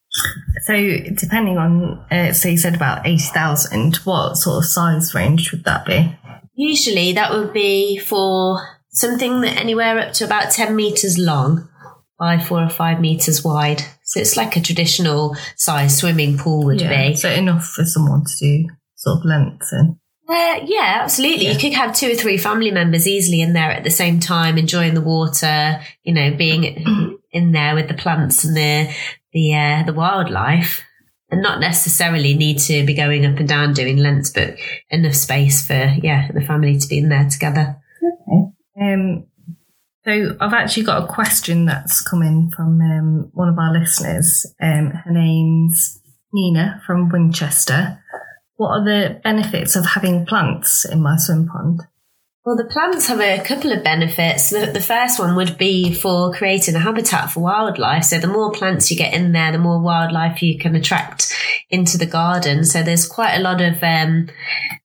So 0.64 0.74
depending 1.16 1.58
on, 1.58 2.06
uh, 2.10 2.34
so 2.34 2.50
you 2.50 2.58
said 2.58 2.76
about 2.76 3.06
80,000, 3.06 3.98
what 3.98 4.36
sort 4.38 4.64
of 4.64 4.66
size 4.66 5.14
range 5.14 5.52
would 5.52 5.66
that 5.66 5.86
be? 5.86 6.18
Usually 6.56 7.14
that 7.14 7.32
would 7.32 7.54
be 7.54 7.98
for 7.98 8.80
something 8.90 9.42
that 9.42 9.58
anywhere 9.58 10.00
up 10.00 10.14
to 10.14 10.26
about 10.26 10.52
10 10.52 10.76
meters 10.76 11.18
long 11.18 11.70
by 12.20 12.38
four 12.38 12.62
or 12.62 12.70
five 12.70 13.00
meters 13.00 13.44
wide. 13.44 13.82
So 14.04 14.20
it's 14.20 14.36
like 14.36 14.56
a 14.56 14.62
traditional 14.62 15.36
size 15.56 15.98
swimming 15.98 16.38
pool 16.38 16.66
would 16.66 16.82
yeah, 16.82 17.10
be. 17.10 17.16
So 17.16 17.30
enough 17.30 17.66
for 17.66 17.86
someone 17.86 18.26
to 18.26 18.34
do 18.40 18.70
sort 18.96 19.20
of 19.20 19.26
lengths 19.26 19.72
in. 19.72 19.98
Uh, 20.28 20.60
yeah, 20.66 21.00
absolutely. 21.02 21.46
Yeah. 21.46 21.54
You 21.54 21.60
could 21.60 21.74
have 21.74 21.96
two 21.96 22.12
or 22.12 22.16
three 22.16 22.38
family 22.38 22.70
members 22.70 23.08
easily 23.08 23.42
in 23.42 23.54
there 23.54 23.72
at 23.72 23.84
the 23.84 23.90
same 23.90 24.20
time, 24.20 24.58
enjoying 24.58 24.94
the 24.94 25.02
water, 25.02 25.82
you 26.04 26.14
know, 26.14 26.36
being 26.36 27.18
in 27.32 27.52
there 27.52 27.74
with 27.74 27.88
the 27.88 27.96
plants 27.96 28.44
and 28.44 28.56
the, 28.56 28.94
the, 29.34 29.56
uh, 29.56 29.84
the 29.86 29.94
wildlife 29.94 30.84
and 31.32 31.42
not 31.42 31.60
necessarily 31.60 32.36
need 32.36 32.60
to 32.60 32.86
be 32.86 32.94
going 32.94 33.26
up 33.26 33.38
and 33.38 33.48
down 33.48 33.74
doing 33.74 33.98
lengths, 33.98 34.32
but 34.32 34.56
enough 34.90 35.16
space 35.16 35.66
for, 35.66 35.96
yeah, 36.04 36.32
the 36.32 36.42
family 36.42 36.78
to 36.78 36.88
be 36.88 37.00
in 37.00 37.10
there 37.10 37.28
together. 37.30 37.78
Okay. 38.04 38.94
Um, 38.94 39.26
so 40.06 40.38
I've 40.40 40.54
actually 40.54 40.84
got 40.84 41.04
a 41.04 41.08
question 41.08 41.66
that's 41.66 42.02
coming 42.02 42.52
from 42.56 42.80
um, 42.82 43.30
one 43.34 43.50
of 43.50 43.58
our 43.58 43.78
listeners. 43.78 44.46
Um, 44.62 44.92
her 44.92 45.12
name's 45.12 46.02
Nina 46.34 46.82
from 46.86 47.10
Winchester. 47.10 48.02
What 48.56 48.70
are 48.70 48.84
the 48.84 49.20
benefits 49.24 49.76
of 49.76 49.86
having 49.86 50.26
plants 50.26 50.86
in 50.86 51.02
my 51.02 51.16
swim 51.18 51.48
pond? 51.48 51.82
Well, 52.46 52.56
the 52.56 52.66
plants 52.66 53.08
have 53.08 53.20
a 53.20 53.44
couple 53.44 53.72
of 53.72 53.84
benefits. 53.84 54.50
The, 54.50 54.72
the, 54.74 54.82
first 54.82 55.20
one 55.20 55.36
would 55.36 55.58
be 55.58 55.94
for 55.94 56.34
creating 56.34 56.76
a 56.76 56.80
habitat 56.80 57.30
for 57.30 57.42
wildlife. 57.42 58.06
So 58.06 58.18
the 58.18 58.28
more 58.28 58.52
plants 58.52 58.90
you 58.90 58.98
get 58.98 59.14
in 59.14 59.34
there, 59.34 59.52
the 59.52 59.60
more 59.60 59.82
wildlife 59.82 60.42
you 60.42 60.58
can 60.58 60.76
attract 60.76 61.34
into 61.70 61.98
the 61.98 62.06
garden. 62.06 62.64
So 62.64 62.82
there's 62.82 63.08
quite 63.08 63.36
a 63.36 63.42
lot 63.42 63.62
of 63.62 63.84
um, 63.84 64.30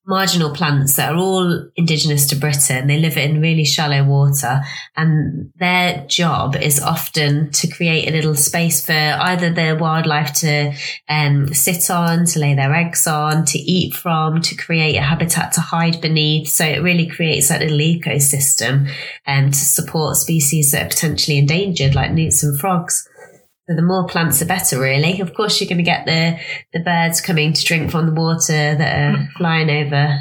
marginal 0.07 0.53
plants 0.53 0.95
that 0.95 1.11
are 1.11 1.17
all 1.17 1.69
indigenous 1.75 2.27
to 2.27 2.35
Britain. 2.35 2.87
They 2.87 2.99
live 2.99 3.17
in 3.17 3.41
really 3.41 3.65
shallow 3.65 4.03
water 4.03 4.61
and 4.95 5.51
their 5.55 6.05
job 6.07 6.55
is 6.55 6.79
often 6.79 7.51
to 7.51 7.67
create 7.67 8.07
a 8.07 8.11
little 8.11 8.35
space 8.35 8.85
for 8.85 8.93
either 8.93 9.51
the 9.51 9.77
wildlife 9.79 10.33
to 10.33 10.73
um, 11.09 11.53
sit 11.53 11.89
on, 11.89 12.25
to 12.25 12.39
lay 12.39 12.53
their 12.53 12.73
eggs 12.73 13.07
on, 13.07 13.45
to 13.45 13.57
eat 13.57 13.95
from, 13.95 14.41
to 14.41 14.55
create 14.55 14.97
a 14.97 15.01
habitat 15.01 15.53
to 15.53 15.61
hide 15.61 15.99
beneath. 16.01 16.49
So 16.49 16.65
it 16.65 16.83
really 16.83 17.07
creates 17.07 17.49
that 17.49 17.61
little 17.61 17.79
ecosystem 17.79 18.91
um, 19.25 19.51
to 19.51 19.57
support 19.57 20.17
species 20.17 20.71
that 20.71 20.85
are 20.85 20.89
potentially 20.89 21.37
endangered 21.37 21.95
like 21.95 22.11
newts 22.11 22.43
and 22.43 22.59
frogs. 22.59 23.09
So 23.67 23.75
the 23.75 23.81
more 23.81 24.05
plants, 24.05 24.39
the 24.39 24.45
better, 24.45 24.79
really. 24.79 25.21
Of 25.21 25.33
course, 25.33 25.59
you're 25.59 25.67
going 25.67 25.79
to 25.79 25.83
get 25.83 26.05
the, 26.05 26.37
the 26.71 26.83
birds 26.83 27.19
coming 27.19 27.53
to 27.53 27.65
drink 27.65 27.89
from 27.89 28.05
the 28.05 28.13
water 28.13 28.75
that 28.75 28.99
are 28.99 29.17
mm. 29.17 29.31
flying 29.33 29.69
over 29.69 30.19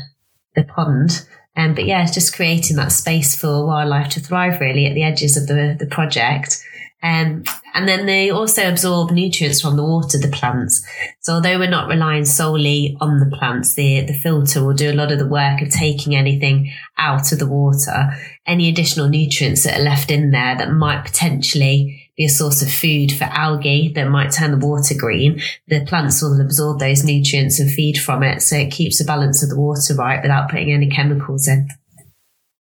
the 0.55 0.65
pond. 0.65 1.27
Um, 1.57 1.75
but 1.75 1.85
yeah, 1.85 2.03
it's 2.03 2.15
just 2.15 2.35
creating 2.35 2.77
that 2.77 2.91
space 2.91 3.37
for 3.37 3.67
wildlife 3.67 4.09
to 4.11 4.21
thrive 4.21 4.61
really 4.61 4.87
at 4.87 4.95
the 4.95 5.03
edges 5.03 5.37
of 5.37 5.47
the, 5.47 5.77
the 5.79 5.87
project. 5.87 6.65
Um, 7.03 7.45
and 7.75 7.87
then 7.87 8.07
they 8.07 8.31
also 8.31 8.67
absorb 8.67 9.11
nutrients 9.11 9.61
from 9.61 9.77
the 9.77 9.85
water, 9.85 10.17
the 10.19 10.29
plants. 10.29 10.83
So 11.21 11.35
although 11.35 11.59
we're 11.59 11.69
not 11.69 11.89
relying 11.89 12.25
solely 12.25 12.97
on 12.99 13.21
the 13.21 13.37
plants, 13.37 13.75
the, 13.75 14.01
the 14.01 14.15
filter 14.15 14.65
will 14.65 14.73
do 14.73 14.91
a 14.91 14.95
lot 14.95 15.13
of 15.13 15.19
the 15.19 15.29
work 15.29 15.61
of 15.61 15.69
taking 15.69 16.17
anything 16.17 16.73
out 16.97 17.31
of 17.31 17.39
the 17.39 17.47
water, 17.47 18.15
any 18.47 18.71
additional 18.71 19.11
nutrients 19.11 19.65
that 19.65 19.79
are 19.79 19.83
left 19.83 20.11
in 20.11 20.31
there 20.31 20.57
that 20.57 20.73
might 20.73 21.05
potentially 21.05 22.04
be 22.17 22.25
a 22.25 22.29
source 22.29 22.63
of 22.63 22.73
food 22.73 23.13
for 23.13 23.25
algae 23.25 23.93
that 23.95 24.09
might 24.09 24.33
turn 24.33 24.53
the 24.53 24.67
water 24.67 24.95
green. 24.97 25.41
The 25.69 25.85
plants 25.85 26.23
will 26.23 26.41
absorb 26.41 26.79
those 26.79 27.05
nutrients 27.05 27.59
and 27.59 27.71
feed 27.71 27.99
from 27.99 28.23
it. 28.23 28.41
So 28.43 28.57
it 28.57 28.71
keeps 28.71 28.99
the 28.99 29.05
balance 29.05 29.43
of 29.43 29.49
the 29.49 29.61
water 29.61 29.95
right 29.97 30.23
without 30.23 30.51
putting 30.51 30.73
any 30.73 30.89
chemicals 30.89 31.49
in. 31.49 31.69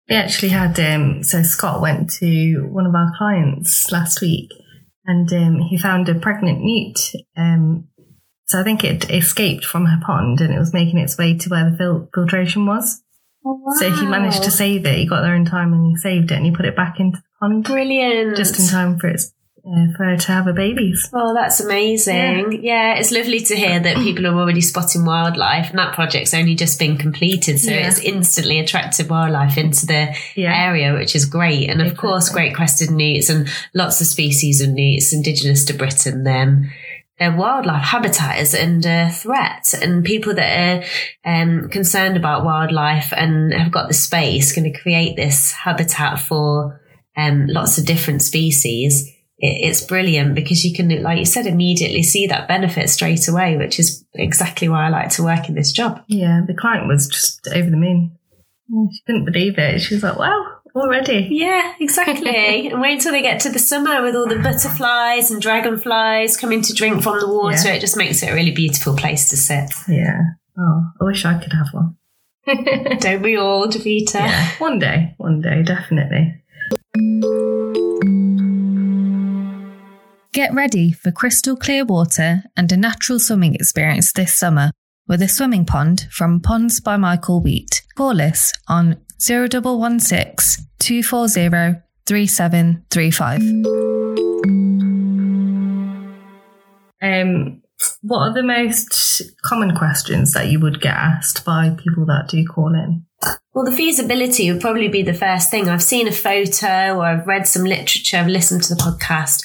We 0.09 0.17
actually 0.17 0.51
had, 0.51 0.79
um, 0.81 1.23
so 1.23 1.43
Scott 1.43 1.81
went 1.81 2.11
to 2.15 2.69
one 2.71 2.87
of 2.87 2.95
our 2.95 3.13
clients 3.17 3.91
last 3.91 4.21
week 4.21 4.51
and 5.07 5.33
um, 5.33 5.61
he 5.61 5.79
found 5.79 6.09
a 6.09 6.15
pregnant 6.15 6.61
newt. 6.61 6.99
Um, 7.37 7.89
so 8.47 8.61
I 8.61 8.65
think 8.65 8.85
it 8.85 9.11
escaped 9.11 9.65
from 9.65 9.87
her 9.87 10.01
pond 10.05 10.41
and 10.41 10.53
it 10.53 10.59
was 10.59 10.75
making 10.75 10.99
its 10.99 11.17
way 11.17 11.39
to 11.39 11.49
where 11.49 11.71
the 11.71 11.77
fil- 11.77 12.09
filtration 12.15 12.67
was. 12.67 13.03
Oh, 13.47 13.61
wow. 13.63 13.75
So 13.77 13.91
he 13.91 14.07
managed 14.07 14.43
to 14.45 14.51
save 14.51 14.85
it. 14.87 14.97
He 14.97 15.07
got 15.07 15.23
there 15.23 15.35
in 15.35 15.45
time 15.45 15.73
and 15.73 15.87
he 15.87 15.97
saved 15.97 16.31
it 16.31 16.37
and 16.37 16.45
he 16.45 16.51
put 16.51 16.67
it 16.67 16.77
back 16.77 17.01
into 17.01 17.19
the 17.19 17.25
pond. 17.41 17.65
Brilliant. 17.65 18.37
Just 18.37 18.59
in 18.59 18.67
time 18.67 18.99
for 18.99 19.09
its 19.09 19.34
uh, 19.67 19.87
for 19.97 20.05
her 20.05 20.17
to 20.17 20.33
have 20.33 20.47
a 20.47 20.53
baby. 20.53 20.95
Oh, 21.13 21.33
that's 21.33 21.61
amazing. 21.61 22.53
Yeah. 22.53 22.93
yeah. 22.93 22.95
it's 22.95 23.11
lovely 23.11 23.41
to 23.41 23.57
hear 23.57 23.81
that 23.81 23.97
people 23.97 24.27
are 24.27 24.35
already 24.35 24.61
spotting 24.61 25.07
wildlife 25.07 25.71
and 25.71 25.79
that 25.79 25.95
project's 25.95 26.35
only 26.35 26.55
just 26.55 26.79
been 26.79 26.99
completed. 26.99 27.59
So 27.59 27.71
yeah. 27.71 27.89
it's 27.89 27.99
instantly 28.01 28.59
attracted 28.59 29.09
wildlife 29.09 29.57
into 29.57 29.87
the 29.87 30.15
yeah. 30.35 30.67
area, 30.67 30.93
which 30.93 31.17
is 31.17 31.25
great. 31.25 31.71
And 31.71 31.81
of 31.81 31.87
exactly. 31.89 32.09
course, 32.09 32.29
great 32.29 32.55
crested 32.55 32.91
newts 32.91 33.31
and 33.31 33.49
lots 33.73 34.01
of 34.01 34.07
species 34.07 34.61
of 34.61 34.69
newts 34.71 35.15
indigenous 35.15 35.65
to 35.67 35.73
Britain. 35.73 36.25
Then 36.25 36.71
their 37.19 37.35
wildlife 37.35 37.85
habitat 37.85 38.41
is 38.41 38.55
under 38.55 39.09
threat 39.09 39.73
and 39.81 40.05
people 40.05 40.35
that 40.35 40.85
are 41.25 41.33
um, 41.43 41.71
concerned 41.71 42.19
about 42.19 42.45
wildlife 42.45 43.15
and 43.17 43.55
have 43.55 43.73
got 43.73 43.89
the 43.89 43.95
space 43.95 44.55
going 44.55 44.71
to 44.71 44.79
create 44.79 45.17
this 45.17 45.53
habitat 45.53 46.19
for 46.19 46.83
um, 47.17 47.47
lots 47.47 47.79
of 47.79 47.87
different 47.87 48.21
species 48.21 49.14
it's 49.39 49.81
brilliant 49.81 50.35
because 50.35 50.65
you 50.65 50.75
can, 50.75 51.03
like 51.03 51.19
you 51.19 51.25
said, 51.25 51.47
immediately 51.47 52.03
see 52.03 52.27
that 52.29 52.49
benefit 52.49 52.89
straight 52.89 53.27
away, 53.29 53.57
which 53.57 53.79
is 53.79 54.05
exactly 54.15 54.69
why 54.69 54.87
I 54.87 54.89
like 54.89 55.11
to 55.11 55.23
work 55.23 55.49
in 55.49 55.55
this 55.55 55.73
job. 55.73 56.03
Yeah, 56.07 56.43
the 56.47 56.55
client 56.55 56.87
was 56.87 57.09
just 57.09 57.47
over 57.49 57.69
the 57.69 57.77
moon. 57.77 58.17
Mm. 58.73 58.87
She 58.93 59.03
couldn't 59.07 59.25
believe 59.25 59.59
it. 59.59 59.81
She 59.81 59.95
was 59.95 60.03
like, 60.03 60.19
wow, 60.19 60.55
already. 60.75 61.29
Yeah, 61.31 61.75
exactly. 61.81 62.69
and 62.71 62.81
wait 62.81 62.95
until 62.95 63.13
they 63.13 63.23
get 63.23 63.41
to 63.41 63.51
the 63.51 63.59
summer 63.59 64.03
with 64.03 64.15
all 64.15 64.29
the 64.29 64.39
butterflies 64.39 65.31
and 65.31 65.43
dragonflies 65.43 66.37
coming 66.37 66.63
to 66.63 66.73
drink 66.73 67.03
from 67.03 67.21
the 67.21 67.29
water. 67.29 67.69
Yeah. 67.69 67.75
It 67.75 67.81
just 67.81 67.97
makes 67.97 68.23
it 68.23 68.31
a 68.31 68.35
really 68.35 68.53
beautiful 68.53 68.97
place 68.97 69.29
to 69.31 69.37
sit. 69.37 69.71
Yeah. 69.89 70.21
Oh, 70.59 70.85
I 71.01 71.05
wish 71.05 71.25
I 71.25 71.39
could 71.39 71.53
have 71.53 71.69
one. 71.73 71.97
Don't 73.01 73.23
we 73.23 73.37
all, 73.37 73.67
Davita? 73.67 74.15
Yeah, 74.15 74.51
one 74.59 74.79
day, 74.79 75.15
one 75.17 75.41
day, 75.41 75.63
definitely. 75.63 76.41
Get 80.35 80.53
ready 80.53 80.91
for 80.91 81.13
crystal 81.13 81.55
clear 81.55 81.85
water 81.85 82.43
and 82.57 82.73
a 82.73 82.77
natural 82.77 83.21
swimming 83.21 83.55
experience 83.55 84.13
this 84.13 84.37
summer 84.37 84.73
with 85.07 85.23
a 85.23 85.29
swimming 85.29 85.65
pond 85.65 86.09
from 86.11 86.41
Ponds 86.41 86.81
by 86.81 86.97
Michael 86.97 87.41
Wheat. 87.41 87.83
Call 87.95 88.21
us 88.21 88.53
on 88.67 88.97
0116 89.25 90.67
240 90.81 91.83
3735. 92.05 93.43
Um, 97.01 97.63
what 98.03 98.19
are 98.19 98.35
the 98.35 98.43
most 98.43 99.23
common 99.45 99.77
questions 99.77 100.33
that 100.33 100.49
you 100.49 100.59
would 100.59 100.81
get 100.81 100.97
asked 100.97 101.45
by 101.45 101.77
people 101.79 102.07
that 102.07 102.27
do 102.29 102.45
call 102.45 102.75
in? 102.75 103.07
Well, 103.53 103.65
the 103.65 103.71
feasibility 103.71 104.51
would 104.51 104.61
probably 104.61 104.89
be 104.89 105.05
the 105.05 105.15
first 105.15 105.53
thing. 105.53 105.69
I've 105.69 105.81
seen 105.81 106.09
a 106.09 106.13
photo 106.13 106.97
or 106.97 107.05
I've 107.05 107.29
read 107.29 107.47
some 107.47 107.63
literature, 107.63 108.17
I've 108.17 108.27
listened 108.27 108.65
to 108.65 108.75
the 108.75 108.83
podcast. 108.83 109.45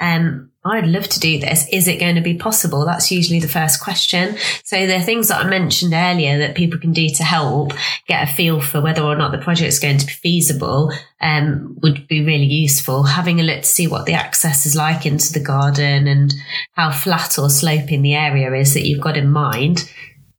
Um, 0.00 0.50
I'd 0.64 0.86
love 0.86 1.08
to 1.08 1.20
do 1.20 1.38
this. 1.38 1.66
Is 1.72 1.88
it 1.88 2.00
going 2.00 2.16
to 2.16 2.20
be 2.20 2.34
possible? 2.34 2.84
That's 2.84 3.10
usually 3.10 3.40
the 3.40 3.48
first 3.48 3.80
question. 3.80 4.36
So 4.64 4.86
the 4.86 5.00
things 5.00 5.28
that 5.28 5.44
I 5.44 5.48
mentioned 5.48 5.94
earlier 5.94 6.38
that 6.38 6.56
people 6.56 6.78
can 6.78 6.92
do 6.92 7.08
to 7.08 7.24
help 7.24 7.72
get 8.06 8.28
a 8.28 8.32
feel 8.32 8.60
for 8.60 8.80
whether 8.80 9.02
or 9.02 9.16
not 9.16 9.32
the 9.32 9.38
project 9.38 9.68
is 9.68 9.78
going 9.78 9.98
to 9.98 10.06
be 10.06 10.12
feasible 10.12 10.92
um, 11.20 11.76
would 11.82 12.06
be 12.08 12.24
really 12.24 12.44
useful. 12.44 13.04
Having 13.04 13.40
a 13.40 13.44
look 13.44 13.62
to 13.62 13.68
see 13.68 13.86
what 13.86 14.06
the 14.06 14.14
access 14.14 14.66
is 14.66 14.76
like 14.76 15.06
into 15.06 15.32
the 15.32 15.40
garden 15.40 16.06
and 16.06 16.34
how 16.72 16.90
flat 16.90 17.38
or 17.38 17.48
sloping 17.48 18.02
the 18.02 18.14
area 18.14 18.52
is 18.54 18.74
that 18.74 18.86
you've 18.86 19.00
got 19.00 19.16
in 19.16 19.30
mind 19.30 19.90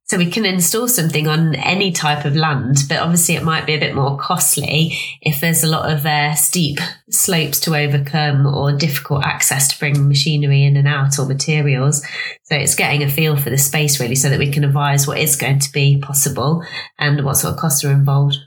so 0.10 0.18
we 0.18 0.32
can 0.32 0.44
install 0.44 0.88
something 0.88 1.28
on 1.28 1.54
any 1.54 1.92
type 1.92 2.26
of 2.26 2.36
land, 2.36 2.78
but 2.90 2.98
obviously 2.98 3.36
it 3.36 3.44
might 3.44 3.68
be 3.68 3.76
a 3.76 3.80
bit 3.80 3.94
more 3.94 4.18
costly 4.18 4.98
if 5.22 5.40
there's 5.40 5.64
a 5.64 5.70
lot 5.70 5.94
of 5.94 6.04
uh, 6.04 6.34
steep 6.34 6.80
slopes 7.12 7.60
to 7.60 7.76
overcome 7.76 8.48
or 8.48 8.72
difficult 8.72 9.24
access 9.24 9.68
to 9.68 9.78
bring 9.78 10.08
machinery 10.08 10.64
in 10.64 10.78
and 10.78 10.88
out 10.88 11.20
or 11.20 11.28
materials. 11.28 12.04
So 12.42 12.56
it's 12.56 12.74
getting 12.74 13.04
a 13.04 13.10
feel 13.10 13.38
for 13.38 13.52
the 13.52 13.60
space 13.60 14.00
really 14.00 14.16
so 14.16 14.30
that 14.30 14.40
we 14.40 14.52
can 14.52 14.64
advise 14.64 15.06
what 15.06 15.20
is 15.20 15.36
going 15.36 15.60
to 15.60 15.72
be 15.72 16.00
possible 16.00 16.64
and 16.98 17.24
what 17.24 17.38
sort 17.38 17.54
of 17.54 17.60
costs 17.60 17.86
are 17.86 17.92
involved. 17.92 18.38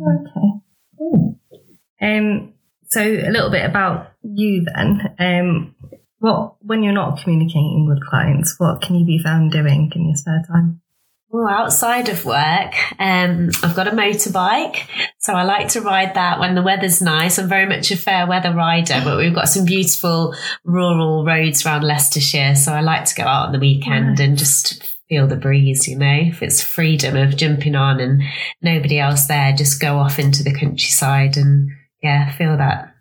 Okay. 0.00 0.48
Um, 2.02 2.54
so 2.88 3.00
a 3.00 3.30
little 3.30 3.50
bit 3.50 3.64
about 3.64 4.10
you 4.24 4.64
then. 4.64 5.14
Um, 5.20 5.76
what, 6.18 6.56
when 6.60 6.82
you're 6.82 6.92
not 6.92 7.22
communicating 7.22 7.86
with 7.88 8.04
clients, 8.04 8.56
what 8.58 8.82
can 8.82 8.96
you 8.96 9.06
be 9.06 9.20
found 9.22 9.52
doing 9.52 9.92
in 9.94 10.08
your 10.08 10.16
spare 10.16 10.42
time? 10.48 10.80
Well, 11.34 11.48
outside 11.48 12.08
of 12.10 12.24
work, 12.24 12.74
um, 13.00 13.50
I've 13.64 13.74
got 13.74 13.88
a 13.88 13.90
motorbike, 13.90 14.86
so 15.18 15.32
I 15.32 15.42
like 15.42 15.66
to 15.70 15.80
ride 15.80 16.14
that 16.14 16.38
when 16.38 16.54
the 16.54 16.62
weather's 16.62 17.02
nice. 17.02 17.40
I'm 17.40 17.48
very 17.48 17.66
much 17.66 17.90
a 17.90 17.96
fair 17.96 18.28
weather 18.28 18.54
rider, 18.54 19.00
but 19.02 19.18
we've 19.18 19.34
got 19.34 19.48
some 19.48 19.64
beautiful 19.64 20.32
rural 20.64 21.24
roads 21.24 21.66
around 21.66 21.82
Leicestershire, 21.82 22.54
so 22.54 22.72
I 22.72 22.82
like 22.82 23.06
to 23.06 23.16
go 23.16 23.24
out 23.24 23.46
on 23.46 23.52
the 23.52 23.58
weekend 23.58 24.20
and 24.20 24.38
just 24.38 24.84
feel 25.08 25.26
the 25.26 25.34
breeze. 25.34 25.88
You 25.88 25.98
know, 25.98 26.20
if 26.20 26.40
it's 26.40 26.62
freedom 26.62 27.16
of 27.16 27.36
jumping 27.36 27.74
on 27.74 27.98
and 27.98 28.22
nobody 28.62 29.00
else 29.00 29.26
there, 29.26 29.52
just 29.56 29.80
go 29.80 29.96
off 29.96 30.20
into 30.20 30.44
the 30.44 30.54
countryside 30.54 31.36
and 31.36 31.68
yeah, 32.00 32.30
feel 32.30 32.56
that. 32.58 32.94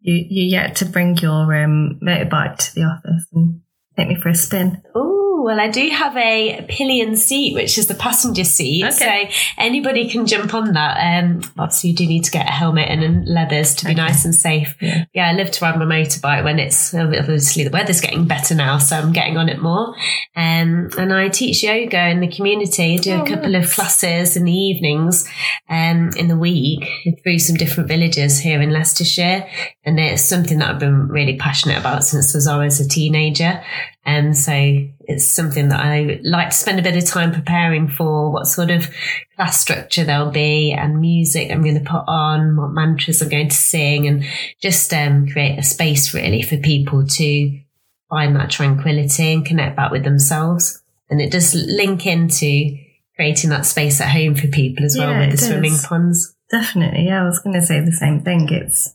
You 0.00 0.26
you 0.28 0.50
yet 0.50 0.76
to 0.76 0.84
bring 0.84 1.16
your 1.16 1.64
um, 1.64 2.00
motorbike 2.02 2.58
to 2.58 2.74
the 2.74 2.82
office 2.82 3.26
and 3.32 3.62
take 3.96 4.08
me 4.08 4.20
for 4.20 4.28
a 4.28 4.34
spin. 4.34 4.82
Oh 4.94 5.16
well, 5.46 5.60
I 5.60 5.68
do 5.68 5.88
have 5.90 6.16
a 6.16 6.66
pillion 6.68 7.14
seat, 7.14 7.54
which 7.54 7.78
is 7.78 7.86
the 7.86 7.94
passenger 7.94 8.42
seat. 8.42 8.84
Okay. 8.84 9.30
So 9.30 9.36
anybody 9.58 10.08
can 10.08 10.26
jump 10.26 10.54
on 10.54 10.72
that. 10.72 10.96
Um, 10.96 11.40
obviously, 11.56 11.90
you 11.90 11.96
do 11.96 12.06
need 12.06 12.24
to 12.24 12.32
get 12.32 12.48
a 12.48 12.52
helmet 12.52 12.88
and 12.88 13.28
leathers 13.28 13.76
to 13.76 13.84
be 13.84 13.92
okay. 13.92 14.00
nice 14.00 14.24
and 14.24 14.34
safe. 14.34 14.74
Yeah. 14.80 15.04
yeah, 15.14 15.28
I 15.28 15.32
love 15.34 15.52
to 15.52 15.64
ride 15.64 15.78
my 15.78 15.84
motorbike 15.84 16.42
when 16.42 16.58
it's 16.58 16.92
obviously 16.92 17.62
the 17.62 17.70
weather's 17.70 18.00
getting 18.00 18.26
better 18.26 18.56
now, 18.56 18.78
so 18.78 18.96
I'm 18.96 19.12
getting 19.12 19.36
on 19.36 19.48
it 19.48 19.60
more. 19.60 19.94
Um, 20.34 20.90
and 20.98 21.12
I 21.12 21.28
teach 21.28 21.62
yoga 21.62 22.08
in 22.08 22.18
the 22.18 22.28
community. 22.28 22.94
I 22.94 22.96
do 22.96 23.12
oh, 23.12 23.22
a 23.22 23.26
couple 23.28 23.50
nice. 23.50 23.68
of 23.68 23.74
classes 23.74 24.36
in 24.36 24.46
the 24.46 24.52
evenings 24.52 25.28
um, 25.68 26.10
in 26.16 26.26
the 26.26 26.36
week 26.36 26.88
through 27.22 27.38
some 27.38 27.56
different 27.56 27.88
villages 27.88 28.40
here 28.40 28.60
in 28.60 28.70
Leicestershire. 28.70 29.48
And 29.84 30.00
it's 30.00 30.22
something 30.22 30.58
that 30.58 30.70
I've 30.70 30.80
been 30.80 31.06
really 31.06 31.36
passionate 31.36 31.78
about 31.78 32.02
since 32.02 32.48
I 32.48 32.56
was 32.56 32.80
a 32.80 32.88
teenager. 32.88 33.62
And 34.04 34.36
so 34.36 34.52
it's 35.00 35.28
something 35.28 35.68
that 35.68 35.80
I 35.80 36.20
like 36.22 36.50
to 36.50 36.56
spend 36.56 36.78
a 36.78 36.82
bit 36.82 36.96
of 36.96 37.04
time 37.04 37.32
preparing 37.32 37.88
for 37.88 38.30
what 38.32 38.46
sort 38.46 38.70
of 38.70 38.88
class 39.34 39.60
structure 39.60 40.04
there'll 40.04 40.30
be 40.30 40.72
and 40.72 41.00
music 41.00 41.50
I'm 41.50 41.62
going 41.62 41.82
to 41.82 41.90
put 41.90 42.04
on, 42.06 42.56
what 42.56 42.70
mantras 42.70 43.20
I'm 43.22 43.28
going 43.28 43.48
to 43.48 43.54
sing, 43.56 44.06
and 44.06 44.24
just 44.62 44.92
um, 44.94 45.26
create 45.28 45.58
a 45.58 45.62
space 45.62 46.14
really 46.14 46.42
for 46.42 46.56
people 46.58 47.06
to 47.06 47.60
find 48.08 48.36
that 48.36 48.50
tranquility 48.50 49.32
and 49.32 49.44
connect 49.44 49.76
back 49.76 49.90
with 49.90 50.04
themselves. 50.04 50.82
And 51.10 51.20
it 51.20 51.32
does 51.32 51.54
link 51.54 52.06
into 52.06 52.76
creating 53.16 53.50
that 53.50 53.66
space 53.66 54.00
at 54.00 54.10
home 54.10 54.34
for 54.34 54.46
people 54.48 54.84
as 54.84 54.96
well 54.96 55.10
Yeah, 55.10 55.20
with 55.20 55.38
the 55.38 55.44
it 55.44 55.48
swimming 55.48 55.72
does. 55.72 55.86
ponds. 55.86 56.36
Definitely. 56.50 57.06
Yeah, 57.06 57.22
I 57.22 57.24
was 57.24 57.40
going 57.40 57.54
to 57.58 57.66
say 57.66 57.80
the 57.80 57.92
same 57.92 58.20
thing. 58.20 58.48
It's 58.50 58.94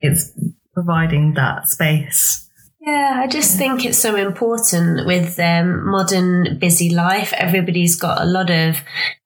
it's 0.00 0.32
providing 0.74 1.34
that 1.34 1.68
space. 1.68 2.48
Yeah, 2.84 3.20
I 3.22 3.28
just 3.28 3.56
think 3.56 3.84
it's 3.84 3.98
so 3.98 4.16
important 4.16 5.06
with 5.06 5.38
um, 5.38 5.88
modern 5.88 6.58
busy 6.58 6.92
life. 6.92 7.32
Everybody's 7.34 7.94
got 7.94 8.20
a 8.20 8.24
lot 8.24 8.50
of 8.50 8.78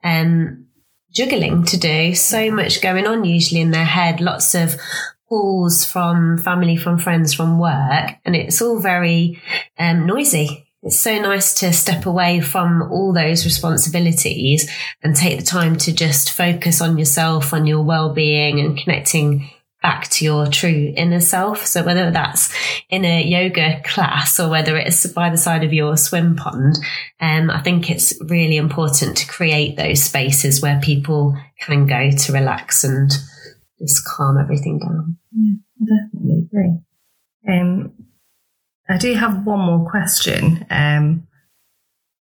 um, 0.05 0.67
juggling 1.11 1.65
to 1.65 1.79
do, 1.79 2.15
so 2.15 2.51
much 2.51 2.83
going 2.83 3.07
on 3.07 3.25
usually 3.25 3.63
in 3.63 3.71
their 3.71 3.87
head, 3.87 4.21
lots 4.21 4.55
of 4.55 4.77
calls 5.31 5.87
from 5.87 6.37
family, 6.37 6.77
from 6.77 6.99
friends, 6.99 7.33
from 7.33 7.59
work, 7.59 8.11
and 8.27 8.37
it's 8.37 8.61
all 8.61 8.79
very 8.79 9.41
um, 9.79 10.07
noisy. 10.07 10.69
It's 10.83 11.01
so 11.01 11.19
nice 11.19 11.59
to 11.61 11.73
step 11.73 12.05
away 12.05 12.41
from 12.41 12.83
all 12.93 13.15
those 13.15 13.47
responsibilities 13.47 14.71
and 15.03 15.17
take 15.17 15.41
the 15.41 15.47
time 15.47 15.77
to 15.79 15.95
just 15.95 16.31
focus 16.31 16.83
on 16.83 16.99
yourself, 16.99 17.55
on 17.55 17.67
your 17.67 17.83
well-being 17.83 18.61
and 18.61 18.77
connecting 18.77 19.51
back 19.87 20.09
to 20.09 20.25
your 20.25 20.49
true 20.49 20.93
inner 20.97 21.21
self. 21.21 21.65
So 21.65 21.85
whether 21.85 22.11
that's 22.11 22.53
in 22.91 23.05
a 23.05 23.23
yoga 23.23 23.81
class 23.85 24.41
or 24.41 24.49
whether 24.49 24.77
it's 24.77 25.07
by 25.07 25.31
the 25.31 25.37
side 25.37 25.63
of 25.63 25.73
your 25.73 25.97
swim 25.97 26.35
pond, 26.35 26.75
um, 27.21 27.51
I 27.51 27.63
think 27.63 27.89
it's 27.89 28.13
really 28.29 28.57
important 28.57 29.17
to 29.19 29.29
create 29.29 29.77
those 29.77 30.03
spaces 30.03 30.61
where 30.61 30.81
people 30.81 31.37
can 31.61 31.87
go 31.87 32.11
to 32.11 32.33
relax 32.33 32.83
and 32.83 33.09
just 33.79 34.05
calm 34.05 34.39
everything 34.43 34.81
down. 34.81 35.19
I 35.81 35.85
definitely 35.85 36.49
agree. 36.51 36.79
Um, 37.49 37.93
I 38.89 38.99
do 38.99 39.15
have 39.15 39.47
one 39.47 39.61
more 39.61 39.89
question. 39.89 40.67
Um, 40.69 41.29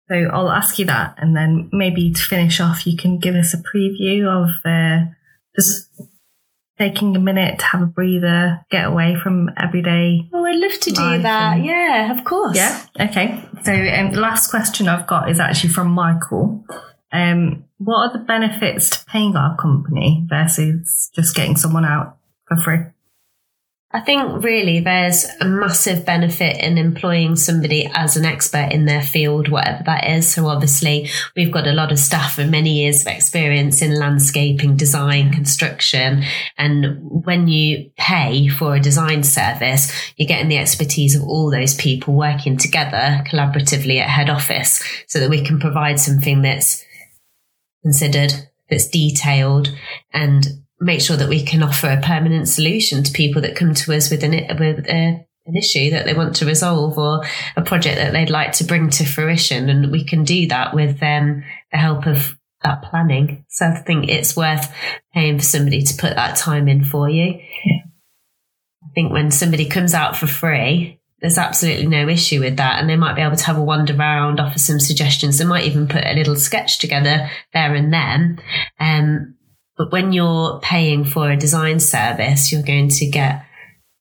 so 0.07 0.15
I'll 0.31 0.51
ask 0.51 0.77
you 0.77 0.85
that, 0.85 1.15
and 1.17 1.35
then 1.35 1.69
maybe 1.73 2.13
to 2.13 2.21
finish 2.21 2.59
off, 2.59 2.85
you 2.85 2.95
can 2.95 3.17
give 3.17 3.33
us 3.33 3.55
a 3.55 3.57
preview 3.57 4.27
of 4.27 4.51
uh, 4.63 5.09
taking 6.77 7.15
a 7.15 7.19
minute 7.19 7.59
to 7.59 7.65
have 7.65 7.81
a 7.81 7.85
breather, 7.85 8.65
get 8.69 8.85
away 8.85 9.15
from 9.15 9.49
everyday. 9.57 10.27
Oh, 10.33 10.45
I'd 10.45 10.55
love 10.57 10.79
to 10.81 10.89
do 10.91 11.21
that. 11.21 11.53
and- 11.57 11.65
Yeah, 11.65 12.11
of 12.17 12.23
course. 12.25 12.55
Yeah. 12.57 12.85
Okay. 12.99 13.41
So 13.63 13.71
um, 13.73 14.11
the 14.11 14.19
last 14.19 14.49
question 14.49 14.87
I've 14.87 15.07
got 15.07 15.29
is 15.29 15.39
actually 15.39 15.69
from 15.71 15.87
Michael. 15.89 16.65
Um, 17.11 17.63
what 17.77 17.95
are 18.09 18.13
the 18.13 18.23
benefits 18.25 18.89
to 18.89 19.05
paying 19.05 19.35
our 19.35 19.55
company 19.57 20.25
versus 20.27 21.09
just 21.15 21.35
getting 21.35 21.55
someone 21.55 21.85
out 21.85 22.17
for 22.47 22.57
free? 22.57 22.79
I 23.95 24.01
think 24.01 24.43
really 24.43 24.81
there's 24.81 25.25
a 25.39 25.45
massive 25.45 26.05
benefit 26.05 26.57
in 26.61 26.77
employing 26.77 27.37
somebody 27.37 27.89
as 27.93 28.17
an 28.17 28.25
expert 28.25 28.73
in 28.73 28.83
their 28.83 29.01
field, 29.01 29.47
whatever 29.47 29.83
that 29.85 30.09
is. 30.09 30.27
So 30.27 30.47
obviously 30.47 31.09
we've 31.33 31.51
got 31.51 31.65
a 31.65 31.71
lot 31.71 31.93
of 31.93 31.97
staff 31.97 32.37
with 32.37 32.49
many 32.49 32.81
years 32.81 32.99
of 32.99 33.07
experience 33.07 33.81
in 33.81 33.97
landscaping, 33.97 34.75
design, 34.75 35.31
construction. 35.31 36.25
And 36.57 37.23
when 37.23 37.47
you 37.47 37.89
pay 37.95 38.49
for 38.49 38.75
a 38.75 38.81
design 38.81 39.23
service, 39.23 39.89
you're 40.17 40.27
getting 40.27 40.49
the 40.49 40.57
expertise 40.57 41.15
of 41.15 41.23
all 41.23 41.49
those 41.49 41.73
people 41.73 42.15
working 42.15 42.57
together 42.57 43.23
collaboratively 43.25 44.01
at 44.01 44.09
head 44.09 44.29
office 44.29 44.83
so 45.07 45.21
that 45.21 45.29
we 45.29 45.41
can 45.41 45.57
provide 45.57 46.01
something 46.01 46.41
that's 46.41 46.83
considered, 47.81 48.33
that's 48.69 48.89
detailed 48.89 49.69
and 50.11 50.64
make 50.85 51.01
sure 51.01 51.17
that 51.17 51.29
we 51.29 51.43
can 51.43 51.63
offer 51.63 51.87
a 51.87 52.01
permanent 52.01 52.47
solution 52.47 53.03
to 53.03 53.11
people 53.11 53.41
that 53.41 53.55
come 53.55 53.73
to 53.73 53.93
us 53.93 54.11
with 54.11 54.23
an, 54.23 54.31
with 54.59 54.87
a, 54.87 55.25
an 55.47 55.57
issue 55.57 55.89
that 55.89 56.05
they 56.05 56.13
want 56.13 56.35
to 56.35 56.45
resolve 56.45 56.97
or 56.97 57.23
a 57.57 57.63
project 57.63 57.97
that 57.97 58.13
they'd 58.13 58.29
like 58.29 58.51
to 58.53 58.63
bring 58.63 58.91
to 58.91 59.03
fruition. 59.03 59.67
And 59.67 59.91
we 59.91 60.03
can 60.03 60.23
do 60.23 60.47
that 60.47 60.75
with 60.75 61.01
um, 61.01 61.43
the 61.71 61.77
help 61.77 62.05
of 62.05 62.37
that 62.63 62.83
planning. 62.83 63.45
So 63.49 63.65
I 63.65 63.81
think 63.81 64.09
it's 64.09 64.37
worth 64.37 64.71
paying 65.11 65.39
for 65.39 65.43
somebody 65.43 65.81
to 65.81 65.97
put 65.97 66.15
that 66.15 66.37
time 66.37 66.67
in 66.67 66.83
for 66.85 67.09
you. 67.09 67.39
I 68.83 68.87
think 68.93 69.11
when 69.11 69.31
somebody 69.31 69.65
comes 69.65 69.95
out 69.95 70.15
for 70.15 70.27
free, 70.27 71.01
there's 71.19 71.39
absolutely 71.39 71.87
no 71.87 72.07
issue 72.07 72.41
with 72.41 72.57
that. 72.57 72.79
And 72.79 72.87
they 72.87 72.95
might 72.95 73.15
be 73.15 73.23
able 73.23 73.37
to 73.37 73.45
have 73.45 73.57
a 73.57 73.63
wander 73.63 73.95
around, 73.95 74.39
offer 74.39 74.59
some 74.59 74.79
suggestions. 74.79 75.39
They 75.39 75.45
might 75.45 75.65
even 75.65 75.87
put 75.87 76.05
a 76.05 76.13
little 76.13 76.35
sketch 76.35 76.77
together 76.77 77.29
there 77.53 77.73
and 77.73 77.91
then. 77.91 78.39
Um, 78.79 79.35
but 79.77 79.91
when 79.91 80.13
you're 80.13 80.59
paying 80.61 81.03
for 81.03 81.29
a 81.29 81.37
design 81.37 81.79
service, 81.79 82.51
you're 82.51 82.63
going 82.63 82.89
to 82.89 83.07
get 83.07 83.45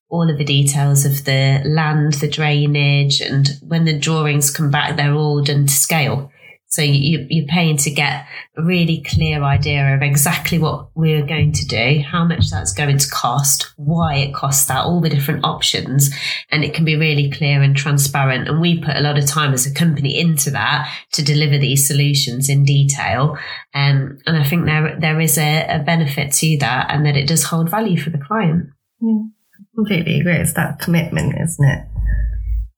all 0.08 0.30
of 0.30 0.38
the 0.38 0.44
details 0.44 1.04
of 1.04 1.24
the 1.24 1.62
land, 1.66 2.14
the 2.14 2.28
drainage, 2.28 3.20
and 3.20 3.48
when 3.62 3.84
the 3.84 3.98
drawings 3.98 4.50
come 4.50 4.70
back, 4.70 4.96
they're 4.96 5.14
all 5.14 5.42
done 5.42 5.66
to 5.66 5.72
scale. 5.72 6.30
So 6.74 6.82
you, 6.82 7.24
you're 7.30 7.46
paying 7.46 7.76
to 7.76 7.90
get 7.92 8.26
a 8.56 8.62
really 8.64 9.00
clear 9.06 9.44
idea 9.44 9.94
of 9.94 10.02
exactly 10.02 10.58
what 10.58 10.88
we're 10.96 11.24
going 11.24 11.52
to 11.52 11.64
do, 11.66 12.02
how 12.04 12.24
much 12.24 12.50
that's 12.50 12.72
going 12.72 12.98
to 12.98 13.08
cost, 13.10 13.72
why 13.76 14.16
it 14.16 14.34
costs 14.34 14.66
that, 14.66 14.84
all 14.84 15.00
the 15.00 15.08
different 15.08 15.44
options. 15.44 16.10
And 16.50 16.64
it 16.64 16.74
can 16.74 16.84
be 16.84 16.96
really 16.96 17.30
clear 17.30 17.62
and 17.62 17.76
transparent. 17.76 18.48
And 18.48 18.60
we 18.60 18.82
put 18.82 18.96
a 18.96 19.02
lot 19.02 19.16
of 19.16 19.24
time 19.24 19.52
as 19.54 19.66
a 19.66 19.72
company 19.72 20.18
into 20.18 20.50
that 20.50 20.92
to 21.12 21.22
deliver 21.22 21.58
these 21.58 21.86
solutions 21.86 22.48
in 22.48 22.64
detail. 22.64 23.38
Um, 23.72 24.18
and 24.26 24.36
I 24.36 24.42
think 24.42 24.64
there, 24.64 24.98
there 25.00 25.20
is 25.20 25.38
a, 25.38 25.66
a 25.68 25.78
benefit 25.78 26.32
to 26.32 26.58
that 26.58 26.90
and 26.90 27.06
that 27.06 27.16
it 27.16 27.28
does 27.28 27.44
hold 27.44 27.70
value 27.70 28.00
for 28.00 28.10
the 28.10 28.18
client. 28.18 28.70
Yeah, 29.00 29.22
completely 29.76 30.18
agree. 30.18 30.38
It's 30.38 30.54
that 30.54 30.80
commitment, 30.80 31.36
isn't 31.40 31.68
it? 31.68 31.93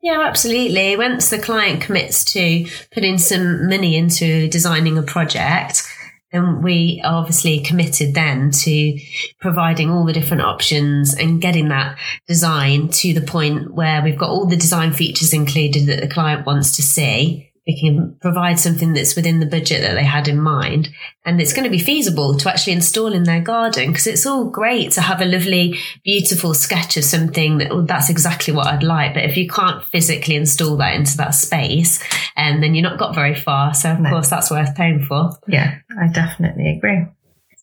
Yeah, 0.07 0.21
absolutely. 0.21 0.97
Once 0.97 1.31
the 1.31 1.39
client 1.41 1.83
commits 1.83 2.25
to 2.27 2.65
putting 2.93 3.19
some 3.19 3.69
money 3.69 3.97
into 3.97 4.47
designing 4.47 4.97
a 4.97 5.03
project, 5.03 5.83
then 6.31 6.63
we 6.63 7.03
are 7.03 7.17
obviously 7.17 7.59
committed 7.59 8.15
then 8.15 8.53
to 8.53 9.01
providing 9.41 9.91
all 9.91 10.05
the 10.05 10.13
different 10.13 10.45
options 10.45 11.13
and 11.13 11.43
getting 11.43 11.71
that 11.71 11.99
design 12.29 12.87
to 12.91 13.15
the 13.15 13.21
point 13.21 13.75
where 13.75 14.01
we've 14.01 14.17
got 14.17 14.31
all 14.31 14.47
the 14.47 14.55
design 14.55 14.93
features 14.93 15.33
included 15.33 15.87
that 15.87 16.01
the 16.03 16.09
client 16.09 16.47
wants 16.47 16.77
to 16.77 16.83
see. 16.83 17.46
We 17.67 17.81
can 17.81 18.17
provide 18.21 18.61
something 18.61 18.93
that's 18.93 19.17
within 19.17 19.41
the 19.41 19.47
budget 19.47 19.81
that 19.83 19.95
they 19.95 20.05
had 20.05 20.29
in 20.29 20.41
mind 20.41 20.89
and 21.25 21.41
it's 21.41 21.53
going 21.53 21.65
to 21.65 21.71
be 21.71 21.81
feasible 21.81 22.37
to 22.39 22.49
actually 22.49 22.75
install 22.75 23.13
in 23.13 23.25
their 23.25 23.41
garden 23.41 23.89
because 23.89 24.07
it's 24.07 24.25
all 24.25 24.49
great 24.51 24.93
to 24.93 25.01
have 25.01 25.21
a 25.21 25.25
lovely, 25.25 25.77
beautiful 26.05 26.55
sketch 26.55 26.97
of 26.97 27.03
something 27.05 27.59
that, 27.59 27.73
oh, 27.73 27.83
that's 27.83 28.09
exactly 28.09 28.55
what 28.55 28.69
I'd 28.69 28.85
like. 28.85 29.15
But 29.15 29.25
if 29.25 29.37
you 29.37 29.49
can't 29.49 29.83
physically 29.87 30.37
install 30.37 30.77
that 30.77 30.95
into 30.95 31.17
that 31.17 31.31
space, 31.35 32.01
um, 32.37 32.61
then 32.61 32.77
you're 32.77 32.89
not 32.89 32.99
got 33.01 33.17
very 33.17 33.35
far. 33.35 33.75
So 33.75 33.91
of 33.93 34.01
No. 34.01 34.11
course 34.11 34.31
that's 34.31 34.51
worth 34.51 34.75
paying 34.77 35.05
for. 35.05 35.31
Yeah, 35.49 35.75
I 36.01 36.07
definitely 36.13 36.77
agree. 36.77 37.07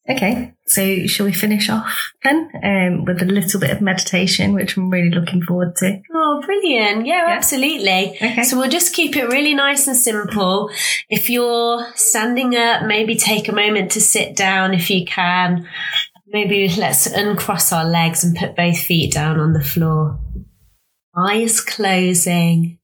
Okay, 0.10 0.54
so 0.66 1.08
shall 1.08 1.26
we 1.26 1.32
finish 1.32 1.70
off 1.70 2.12
then 2.26 2.52
um, 2.62 3.06
with 3.06 3.22
a 3.22 3.26
little 3.26 3.58
bit 3.58 3.72
of 3.72 3.80
meditation, 3.80 4.54
which 4.54 4.76
I'm 4.76 4.89
really 4.89 5.10
looking 5.10 5.42
forward 5.42 5.78
to? 5.78 6.02
Oh, 6.13 6.42
brilliant. 6.46 7.06
Yeah, 7.06 7.24
absolutely. 7.30 8.18
Okay. 8.22 8.44
So 8.44 8.58
we'll 8.58 8.70
just 8.70 8.94
keep 8.94 9.16
it 9.16 9.30
really 9.30 9.54
nice 9.54 9.88
and 9.88 9.96
simple. 9.96 10.70
If 11.08 11.30
you're 11.30 11.88
standing 11.96 12.54
up, 12.54 12.84
maybe 12.84 13.16
take 13.16 13.48
a 13.48 13.54
moment 13.54 13.92
to 13.92 14.02
sit 14.02 14.36
down 14.36 14.74
if 14.74 14.89
you 14.89 15.06
can. 15.06 15.70
Maybe 16.28 16.68
let's 16.78 17.06
uncross 17.06 17.72
our 17.72 17.86
legs 17.86 18.26
and 18.26 18.36
put 18.36 18.58
both 18.58 18.80
feet 18.80 19.13
down 19.13 19.39
on 19.39 19.54
the 19.54 19.63
floor. 19.63 20.20
Eyes 21.16 21.62
closing. 21.62 22.78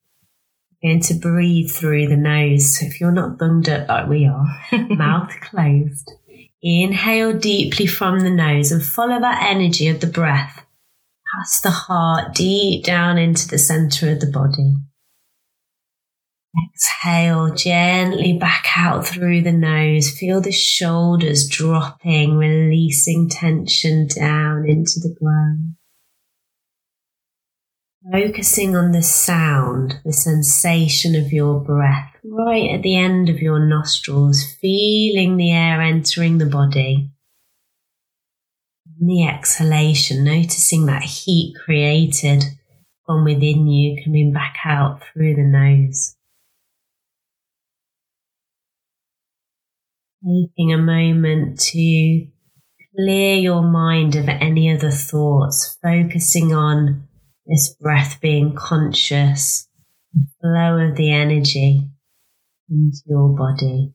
Going 0.82 1.02
to 1.02 1.16
breathe 1.16 1.70
through 1.70 2.08
the 2.08 2.16
nose. 2.16 2.80
So 2.80 2.86
if 2.86 3.02
you're 3.02 3.12
not 3.12 3.38
bunged 3.38 3.68
up 3.68 3.90
like 3.90 4.08
we 4.08 4.26
are, 4.26 4.46
mouth 4.90 5.34
closed. 5.42 6.14
Inhale 6.62 7.38
deeply 7.38 7.88
from 7.88 8.19
the 8.19 8.30
nose 8.30 8.72
and 8.72 8.84
follow 8.84 9.19
that 9.19 9.50
energy 9.50 9.88
of 9.88 10.02
the 10.02 10.08
breath 10.08 10.65
past 11.34 11.63
the 11.63 11.69
heart, 11.69 12.34
deep 12.34 12.84
down 12.84 13.17
into 13.17 13.48
the 13.48 13.58
center 13.58 14.12
of 14.12 14.19
the 14.19 14.32
body. 14.32 14.76
Exhale 16.74 17.54
gently 17.54 18.38
back 18.38 18.65
out 18.76 19.06
through 19.06 19.41
the 19.43 19.52
nose. 19.52 20.10
Feel 20.10 20.41
the 20.41 20.52
shoulders 20.52 21.48
dropping, 21.48 22.38
releasing 22.38 23.30
tension 23.30 24.08
down 24.08 24.67
into 24.67 25.00
the 25.00 25.15
ground 25.19 25.76
focusing 28.12 28.76
on 28.76 28.92
the 28.92 29.04
sound, 29.04 30.00
the 30.06 30.14
sensation 30.14 31.16
of 31.16 31.32
your 31.32 31.60
breath 31.60 32.10
right 32.24 32.72
at 32.72 32.82
the 32.82 32.98
end 32.98 33.30
of 33.30 33.40
your 33.40 33.60
nostrils, 33.60 34.44
feeling 34.62 35.38
the 35.38 35.52
air 35.52 35.82
entering 35.82 36.38
the 36.38 36.46
body. 36.46 37.12
And 39.00 39.10
the 39.10 39.28
exhalation, 39.28 40.24
noticing 40.24 40.86
that 40.86 41.04
heat 41.04 41.56
created 41.64 42.44
from 43.06 43.24
within 43.24 43.68
you 43.68 44.02
coming 44.04 44.34
back 44.34 44.56
out 44.66 45.02
through 45.14 45.36
the 45.36 45.44
nose. 45.44 46.16
Taking 50.24 50.74
a 50.74 50.78
moment 50.78 51.60
to 51.60 52.28
clear 52.96 53.36
your 53.36 53.64
mind 53.64 54.16
of 54.16 54.28
any 54.28 54.72
other 54.72 54.92
thoughts, 54.92 55.78
focusing 55.82 56.54
on 56.54 57.09
this 57.50 57.76
breath 57.82 58.20
being 58.22 58.54
conscious, 58.56 59.68
the 60.14 60.26
flow 60.40 60.78
of 60.88 60.96
the 60.96 61.12
energy 61.12 61.90
into 62.70 62.98
your 63.08 63.30
body. 63.36 63.92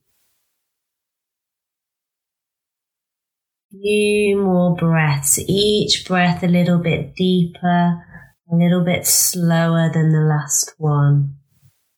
Few 3.71 4.37
more 4.41 4.75
breaths, 4.75 5.39
each 5.47 6.05
breath 6.05 6.43
a 6.43 6.47
little 6.47 6.79
bit 6.79 7.15
deeper, 7.15 8.03
a 8.51 8.55
little 8.55 8.83
bit 8.83 9.07
slower 9.07 9.89
than 9.93 10.11
the 10.11 10.19
last 10.19 10.73
one. 10.77 11.35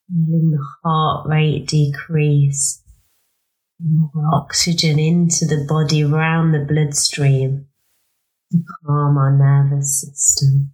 Feeling 0.08 0.52
the 0.52 0.66
heart 0.84 1.28
rate 1.28 1.68
decrease. 1.68 2.84
More 3.80 4.12
oxygen 4.34 5.00
into 5.00 5.46
the 5.46 5.66
body, 5.68 6.04
round 6.04 6.54
the 6.54 6.66
bloodstream 6.68 7.68
to 8.52 8.58
calm 8.86 9.18
our 9.18 9.36
nervous 9.36 10.02
system. 10.02 10.72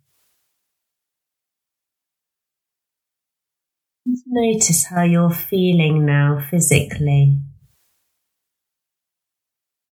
Notice 4.28 4.86
how 4.86 5.04
you're 5.04 5.32
feeling 5.32 6.06
now 6.06 6.40
physically. 6.52 7.40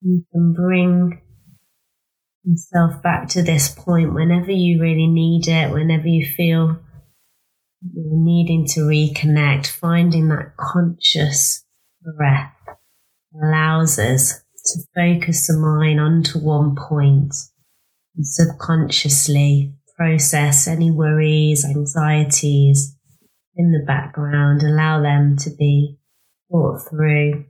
You 0.01 0.25
can 0.33 0.55
bring 0.55 1.21
yourself 2.45 3.01
back 3.03 3.29
to 3.31 3.43
this 3.43 3.69
point 3.69 4.15
whenever 4.15 4.51
you 4.51 4.81
really 4.81 5.07
need 5.07 5.47
it, 5.47 5.73
whenever 5.73 6.09
you 6.09 6.27
feel 6.27 6.79
you're 7.95 8.17
needing 8.17 8.67
to 8.67 8.81
reconnect, 8.81 9.69
finding 9.69 10.29
that 10.29 10.57
conscious 10.57 11.65
breath 12.03 12.53
allows 13.41 14.01
us 14.01 14.43
to 14.67 14.81
focus 14.97 15.47
the 15.47 15.57
mind 15.57 16.01
onto 16.01 16.41
one 16.41 16.75
point 16.75 17.33
and 18.17 18.27
subconsciously 18.27 19.75
process 19.97 20.67
any 20.67 20.91
worries, 20.91 21.65
anxieties 21.65 22.98
in 23.59 23.73
the 23.73 23.85
background, 23.85 24.63
allow 24.63 25.03
them 25.03 25.37
to 25.39 25.51
be 25.51 25.99
thought 26.51 26.79
through, 26.89 27.45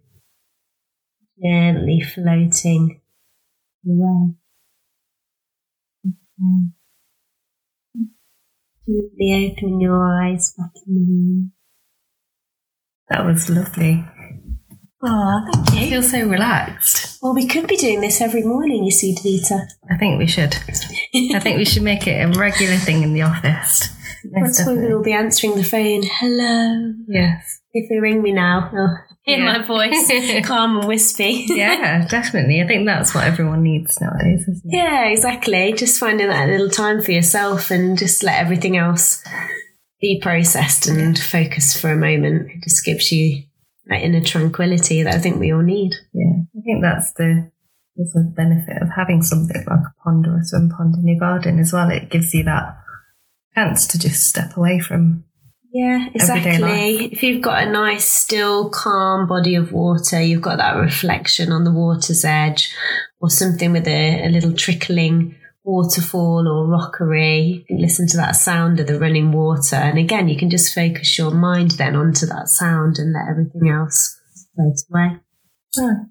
gently 1.41 2.01
floating 2.01 3.01
away. 3.87 4.35
Okay. 6.07 6.73
Gently 8.87 9.53
opening 9.53 9.81
your 9.81 10.03
eyes 10.03 10.55
back 10.57 10.71
in 10.87 10.95
the 10.95 11.01
room. 11.01 11.53
That 13.11 13.27
was 13.27 13.51
lovely. 13.51 14.05
Oh, 15.03 15.47
thank 15.53 15.73
you. 15.73 15.87
I 15.87 15.91
feel 15.91 16.03
so 16.03 16.29
relaxed. 16.29 17.19
Well, 17.23 17.35
we 17.35 17.47
could 17.47 17.69
be 17.69 17.77
doing 17.77 18.01
this 18.01 18.21
every 18.21 18.43
morning, 18.43 18.85
you 18.85 18.91
see, 18.91 19.15
Davita. 19.15 19.67
I 19.91 19.97
think 19.97 20.19
we 20.19 20.27
should. 20.27 20.57
I 21.35 21.39
think 21.39 21.59
we 21.59 21.65
should 21.65 21.83
make 21.83 22.07
it 22.07 22.21
a 22.21 22.39
regular 22.39 22.77
thing 22.77 23.03
in 23.03 23.13
the 23.13 23.23
office. 23.23 23.91
That's 24.25 24.65
when 24.67 24.83
we'll 24.83 25.03
be 25.03 25.13
answering 25.13 25.55
the 25.57 25.65
phone. 25.65 26.03
Hello. 26.05 26.93
Yes. 27.09 27.61
If 27.73 27.89
they 27.89 27.99
ring 27.99 28.23
me 28.23 28.33
now, 28.33 28.71
they'll 28.73 28.97
hear 29.23 29.39
Yeah. 29.45 29.59
my 29.59 29.65
voice, 29.67 30.11
calm 30.47 30.79
and 30.79 30.89
wispy. 30.89 31.45
Yeah, 31.49 32.07
definitely. 32.11 32.63
I 32.63 32.67
think 32.67 32.87
that's 32.87 33.15
what 33.15 33.25
everyone 33.25 33.63
needs 33.63 34.01
nowadays, 34.01 34.43
isn't 34.43 34.63
it? 34.65 34.77
Yeah, 34.77 35.05
exactly. 35.07 35.73
Just 35.75 36.01
finding 36.01 36.29
that 36.29 36.49
little 36.49 36.71
time 36.71 37.03
for 37.03 37.13
yourself 37.13 37.71
and 37.71 37.99
just 37.99 38.23
let 38.23 38.41
everything 38.41 38.77
else 38.77 39.23
be 40.01 40.21
processed 40.23 40.87
and 40.89 41.19
focus 41.19 41.79
for 41.79 41.91
a 41.91 41.97
moment. 41.97 42.49
It 42.51 42.63
just 42.65 42.85
gives 42.85 43.11
you 43.13 43.45
that 43.87 44.03
inner 44.03 44.23
tranquility 44.25 45.03
that 45.03 45.15
I 45.15 45.19
think 45.19 45.39
we 45.39 45.53
all 45.53 45.63
need. 45.63 45.93
Yeah. 46.13 46.43
I 46.57 46.61
think 46.65 46.83
that's 46.83 47.13
the 47.15 47.51
also 47.99 48.21
the 48.21 48.33
benefit 48.37 48.81
of 48.81 48.89
having 48.95 49.23
something 49.23 49.57
like 49.67 49.81
a 49.81 50.03
pond 50.05 50.25
or 50.27 50.39
a 50.39 50.45
swim 50.45 50.71
pond 50.71 50.95
in 50.95 51.09
your 51.09 51.19
garden 51.19 51.59
as 51.59 51.73
well. 51.73 51.91
It 51.91 52.11
gives 52.11 52.33
you 52.33 52.45
that 52.45 52.77
chance 53.55 53.87
to 53.89 53.99
just 53.99 54.27
step 54.27 54.57
away 54.57 54.79
from 54.79 55.25
Yeah, 55.73 56.09
exactly. 56.15 57.07
If 57.13 57.23
you've 57.23 57.43
got 57.43 57.67
a 57.67 57.71
nice, 57.71 58.05
still, 58.05 58.71
calm 58.71 59.27
body 59.27 59.55
of 59.55 59.73
water, 59.73 60.21
you've 60.21 60.43
got 60.43 60.59
that 60.59 60.77
reflection 60.77 61.53
on 61.53 61.65
the 61.65 61.73
water's 61.73 62.25
edge, 62.25 62.75
or 63.21 63.31
something 63.31 63.73
with 63.73 63.87
a, 63.87 64.27
a 64.27 64.29
little 64.29 64.55
trickling 64.55 65.37
waterfall 65.65 66.49
or 66.49 66.67
rockery. 66.67 67.41
You 67.41 67.65
can 67.65 67.79
listen 67.79 68.07
to 68.09 68.17
that 68.17 68.37
sound 68.37 68.81
of 68.81 68.87
the 68.87 68.99
running 68.99 69.33
water. 69.33 69.77
And 69.77 69.99
again, 69.99 70.29
you 70.29 70.37
can 70.37 70.51
just 70.51 70.75
focus 70.75 71.19
your 71.19 71.31
mind 71.31 71.73
then 71.73 71.95
onto 71.95 72.27
that 72.27 72.49
sound 72.49 72.99
and 72.99 73.13
let 73.13 73.29
everything 73.29 73.69
else 73.69 74.19
float 74.55 74.77
away. 74.91 75.21
Oh. 75.79 76.07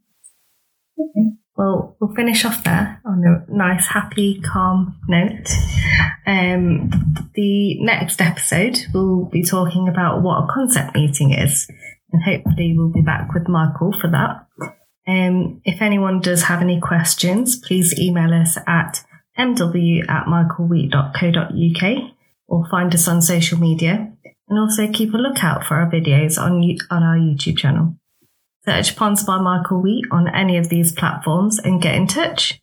Okay. 0.99 1.37
Well, 1.57 1.97
we'll 1.99 2.13
finish 2.13 2.45
off 2.45 2.63
there 2.63 3.01
on 3.03 3.23
a 3.25 3.51
nice, 3.51 3.87
happy, 3.87 4.39
calm 4.41 4.95
note. 5.07 5.49
Um, 6.27 6.91
the 7.33 7.81
next 7.81 8.21
episode, 8.21 8.77
we'll 8.93 9.25
be 9.25 9.41
talking 9.41 9.87
about 9.87 10.21
what 10.21 10.43
a 10.43 10.47
concept 10.53 10.95
meeting 10.95 11.33
is, 11.33 11.67
and 12.11 12.21
hopefully, 12.23 12.75
we'll 12.77 12.91
be 12.91 13.01
back 13.01 13.33
with 13.33 13.47
Michael 13.47 13.91
for 13.99 14.07
that. 14.11 14.45
Um, 15.07 15.61
if 15.65 15.81
anyone 15.81 16.19
does 16.19 16.43
have 16.43 16.61
any 16.61 16.79
questions, 16.79 17.55
please 17.55 17.97
email 17.99 18.33
us 18.33 18.57
at 18.67 19.03
mw 19.39 20.09
at 20.09 20.25
michaelwheat.co.uk 20.25 22.13
or 22.47 22.69
find 22.69 22.93
us 22.93 23.07
on 23.07 23.21
social 23.21 23.59
media. 23.59 24.11
And 24.49 24.59
also 24.59 24.87
keep 24.91 25.13
a 25.13 25.17
lookout 25.17 25.65
for 25.65 25.75
our 25.75 25.89
videos 25.89 26.37
on, 26.41 26.61
on 26.89 27.03
our 27.03 27.17
YouTube 27.17 27.57
channel. 27.57 27.95
Search 28.67 28.97
Ponds 28.97 29.23
by 29.23 29.39
Michael 29.39 29.81
Wheat 29.81 30.03
on 30.11 30.27
any 30.27 30.57
of 30.57 30.67
these 30.67 30.91
platforms 30.91 31.57
and 31.57 31.81
get 31.81 31.95
in 31.95 32.05
touch. 32.05 32.61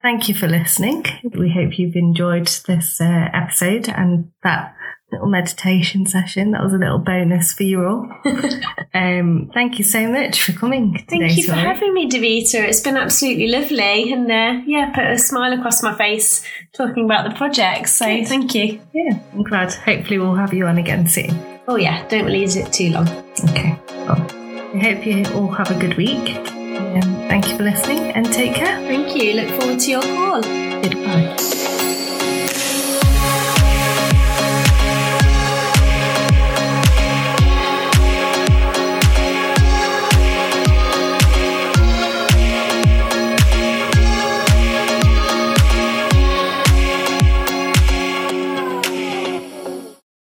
Thank 0.00 0.26
you 0.26 0.34
for 0.34 0.48
listening. 0.48 1.04
We 1.22 1.50
hope 1.50 1.78
you've 1.78 1.96
enjoyed 1.96 2.46
this 2.66 2.98
uh, 2.98 3.28
episode 3.30 3.90
and 3.90 4.30
that 4.42 4.74
little 5.12 5.26
meditation 5.26 6.06
session. 6.06 6.52
That 6.52 6.62
was 6.62 6.72
a 6.72 6.78
little 6.78 6.98
bonus 6.98 7.52
for 7.52 7.64
you 7.64 7.84
all. 7.84 8.10
um, 8.94 9.50
thank 9.52 9.76
you 9.76 9.84
so 9.84 10.08
much 10.10 10.42
for 10.42 10.52
coming 10.52 10.94
today. 10.94 11.18
Thank 11.18 11.36
you 11.36 11.44
for 11.44 11.52
having 11.52 11.92
me, 11.92 12.08
Davita. 12.08 12.66
It's 12.66 12.80
been 12.80 12.96
absolutely 12.96 13.48
lovely. 13.48 14.14
And 14.14 14.30
uh, 14.30 14.62
yeah, 14.64 14.92
put 14.94 15.04
a 15.04 15.18
smile 15.18 15.52
across 15.52 15.82
my 15.82 15.94
face 15.94 16.42
talking 16.72 17.04
about 17.04 17.28
the 17.28 17.36
project. 17.36 17.90
So 17.90 18.06
Good. 18.06 18.28
thank 18.28 18.54
you. 18.54 18.80
Yeah, 18.94 19.18
I'm 19.34 19.42
glad. 19.42 19.74
Hopefully, 19.74 20.18
we'll 20.18 20.36
have 20.36 20.54
you 20.54 20.64
on 20.64 20.78
again 20.78 21.06
soon. 21.06 21.38
Oh, 21.68 21.76
yeah, 21.76 22.08
don't 22.08 22.30
leave 22.30 22.56
it 22.56 22.72
too 22.72 22.90
long. 22.90 23.08
Okay. 23.50 23.78
Well, 24.06 24.43
I 24.74 24.78
hope 24.78 25.06
you 25.06 25.24
all 25.34 25.50
have 25.52 25.70
a 25.70 25.78
good 25.78 25.96
week. 25.96 26.36
Um, 26.36 27.00
thank 27.28 27.48
you 27.48 27.56
for 27.56 27.62
listening 27.62 28.10
and 28.10 28.26
take 28.26 28.54
care. 28.54 28.76
Thank 28.80 29.14
you. 29.14 29.34
Look 29.34 29.60
forward 29.60 29.78
to 29.78 29.90
your 29.90 30.02
call. 30.02 30.42
Goodbye. 30.42 31.73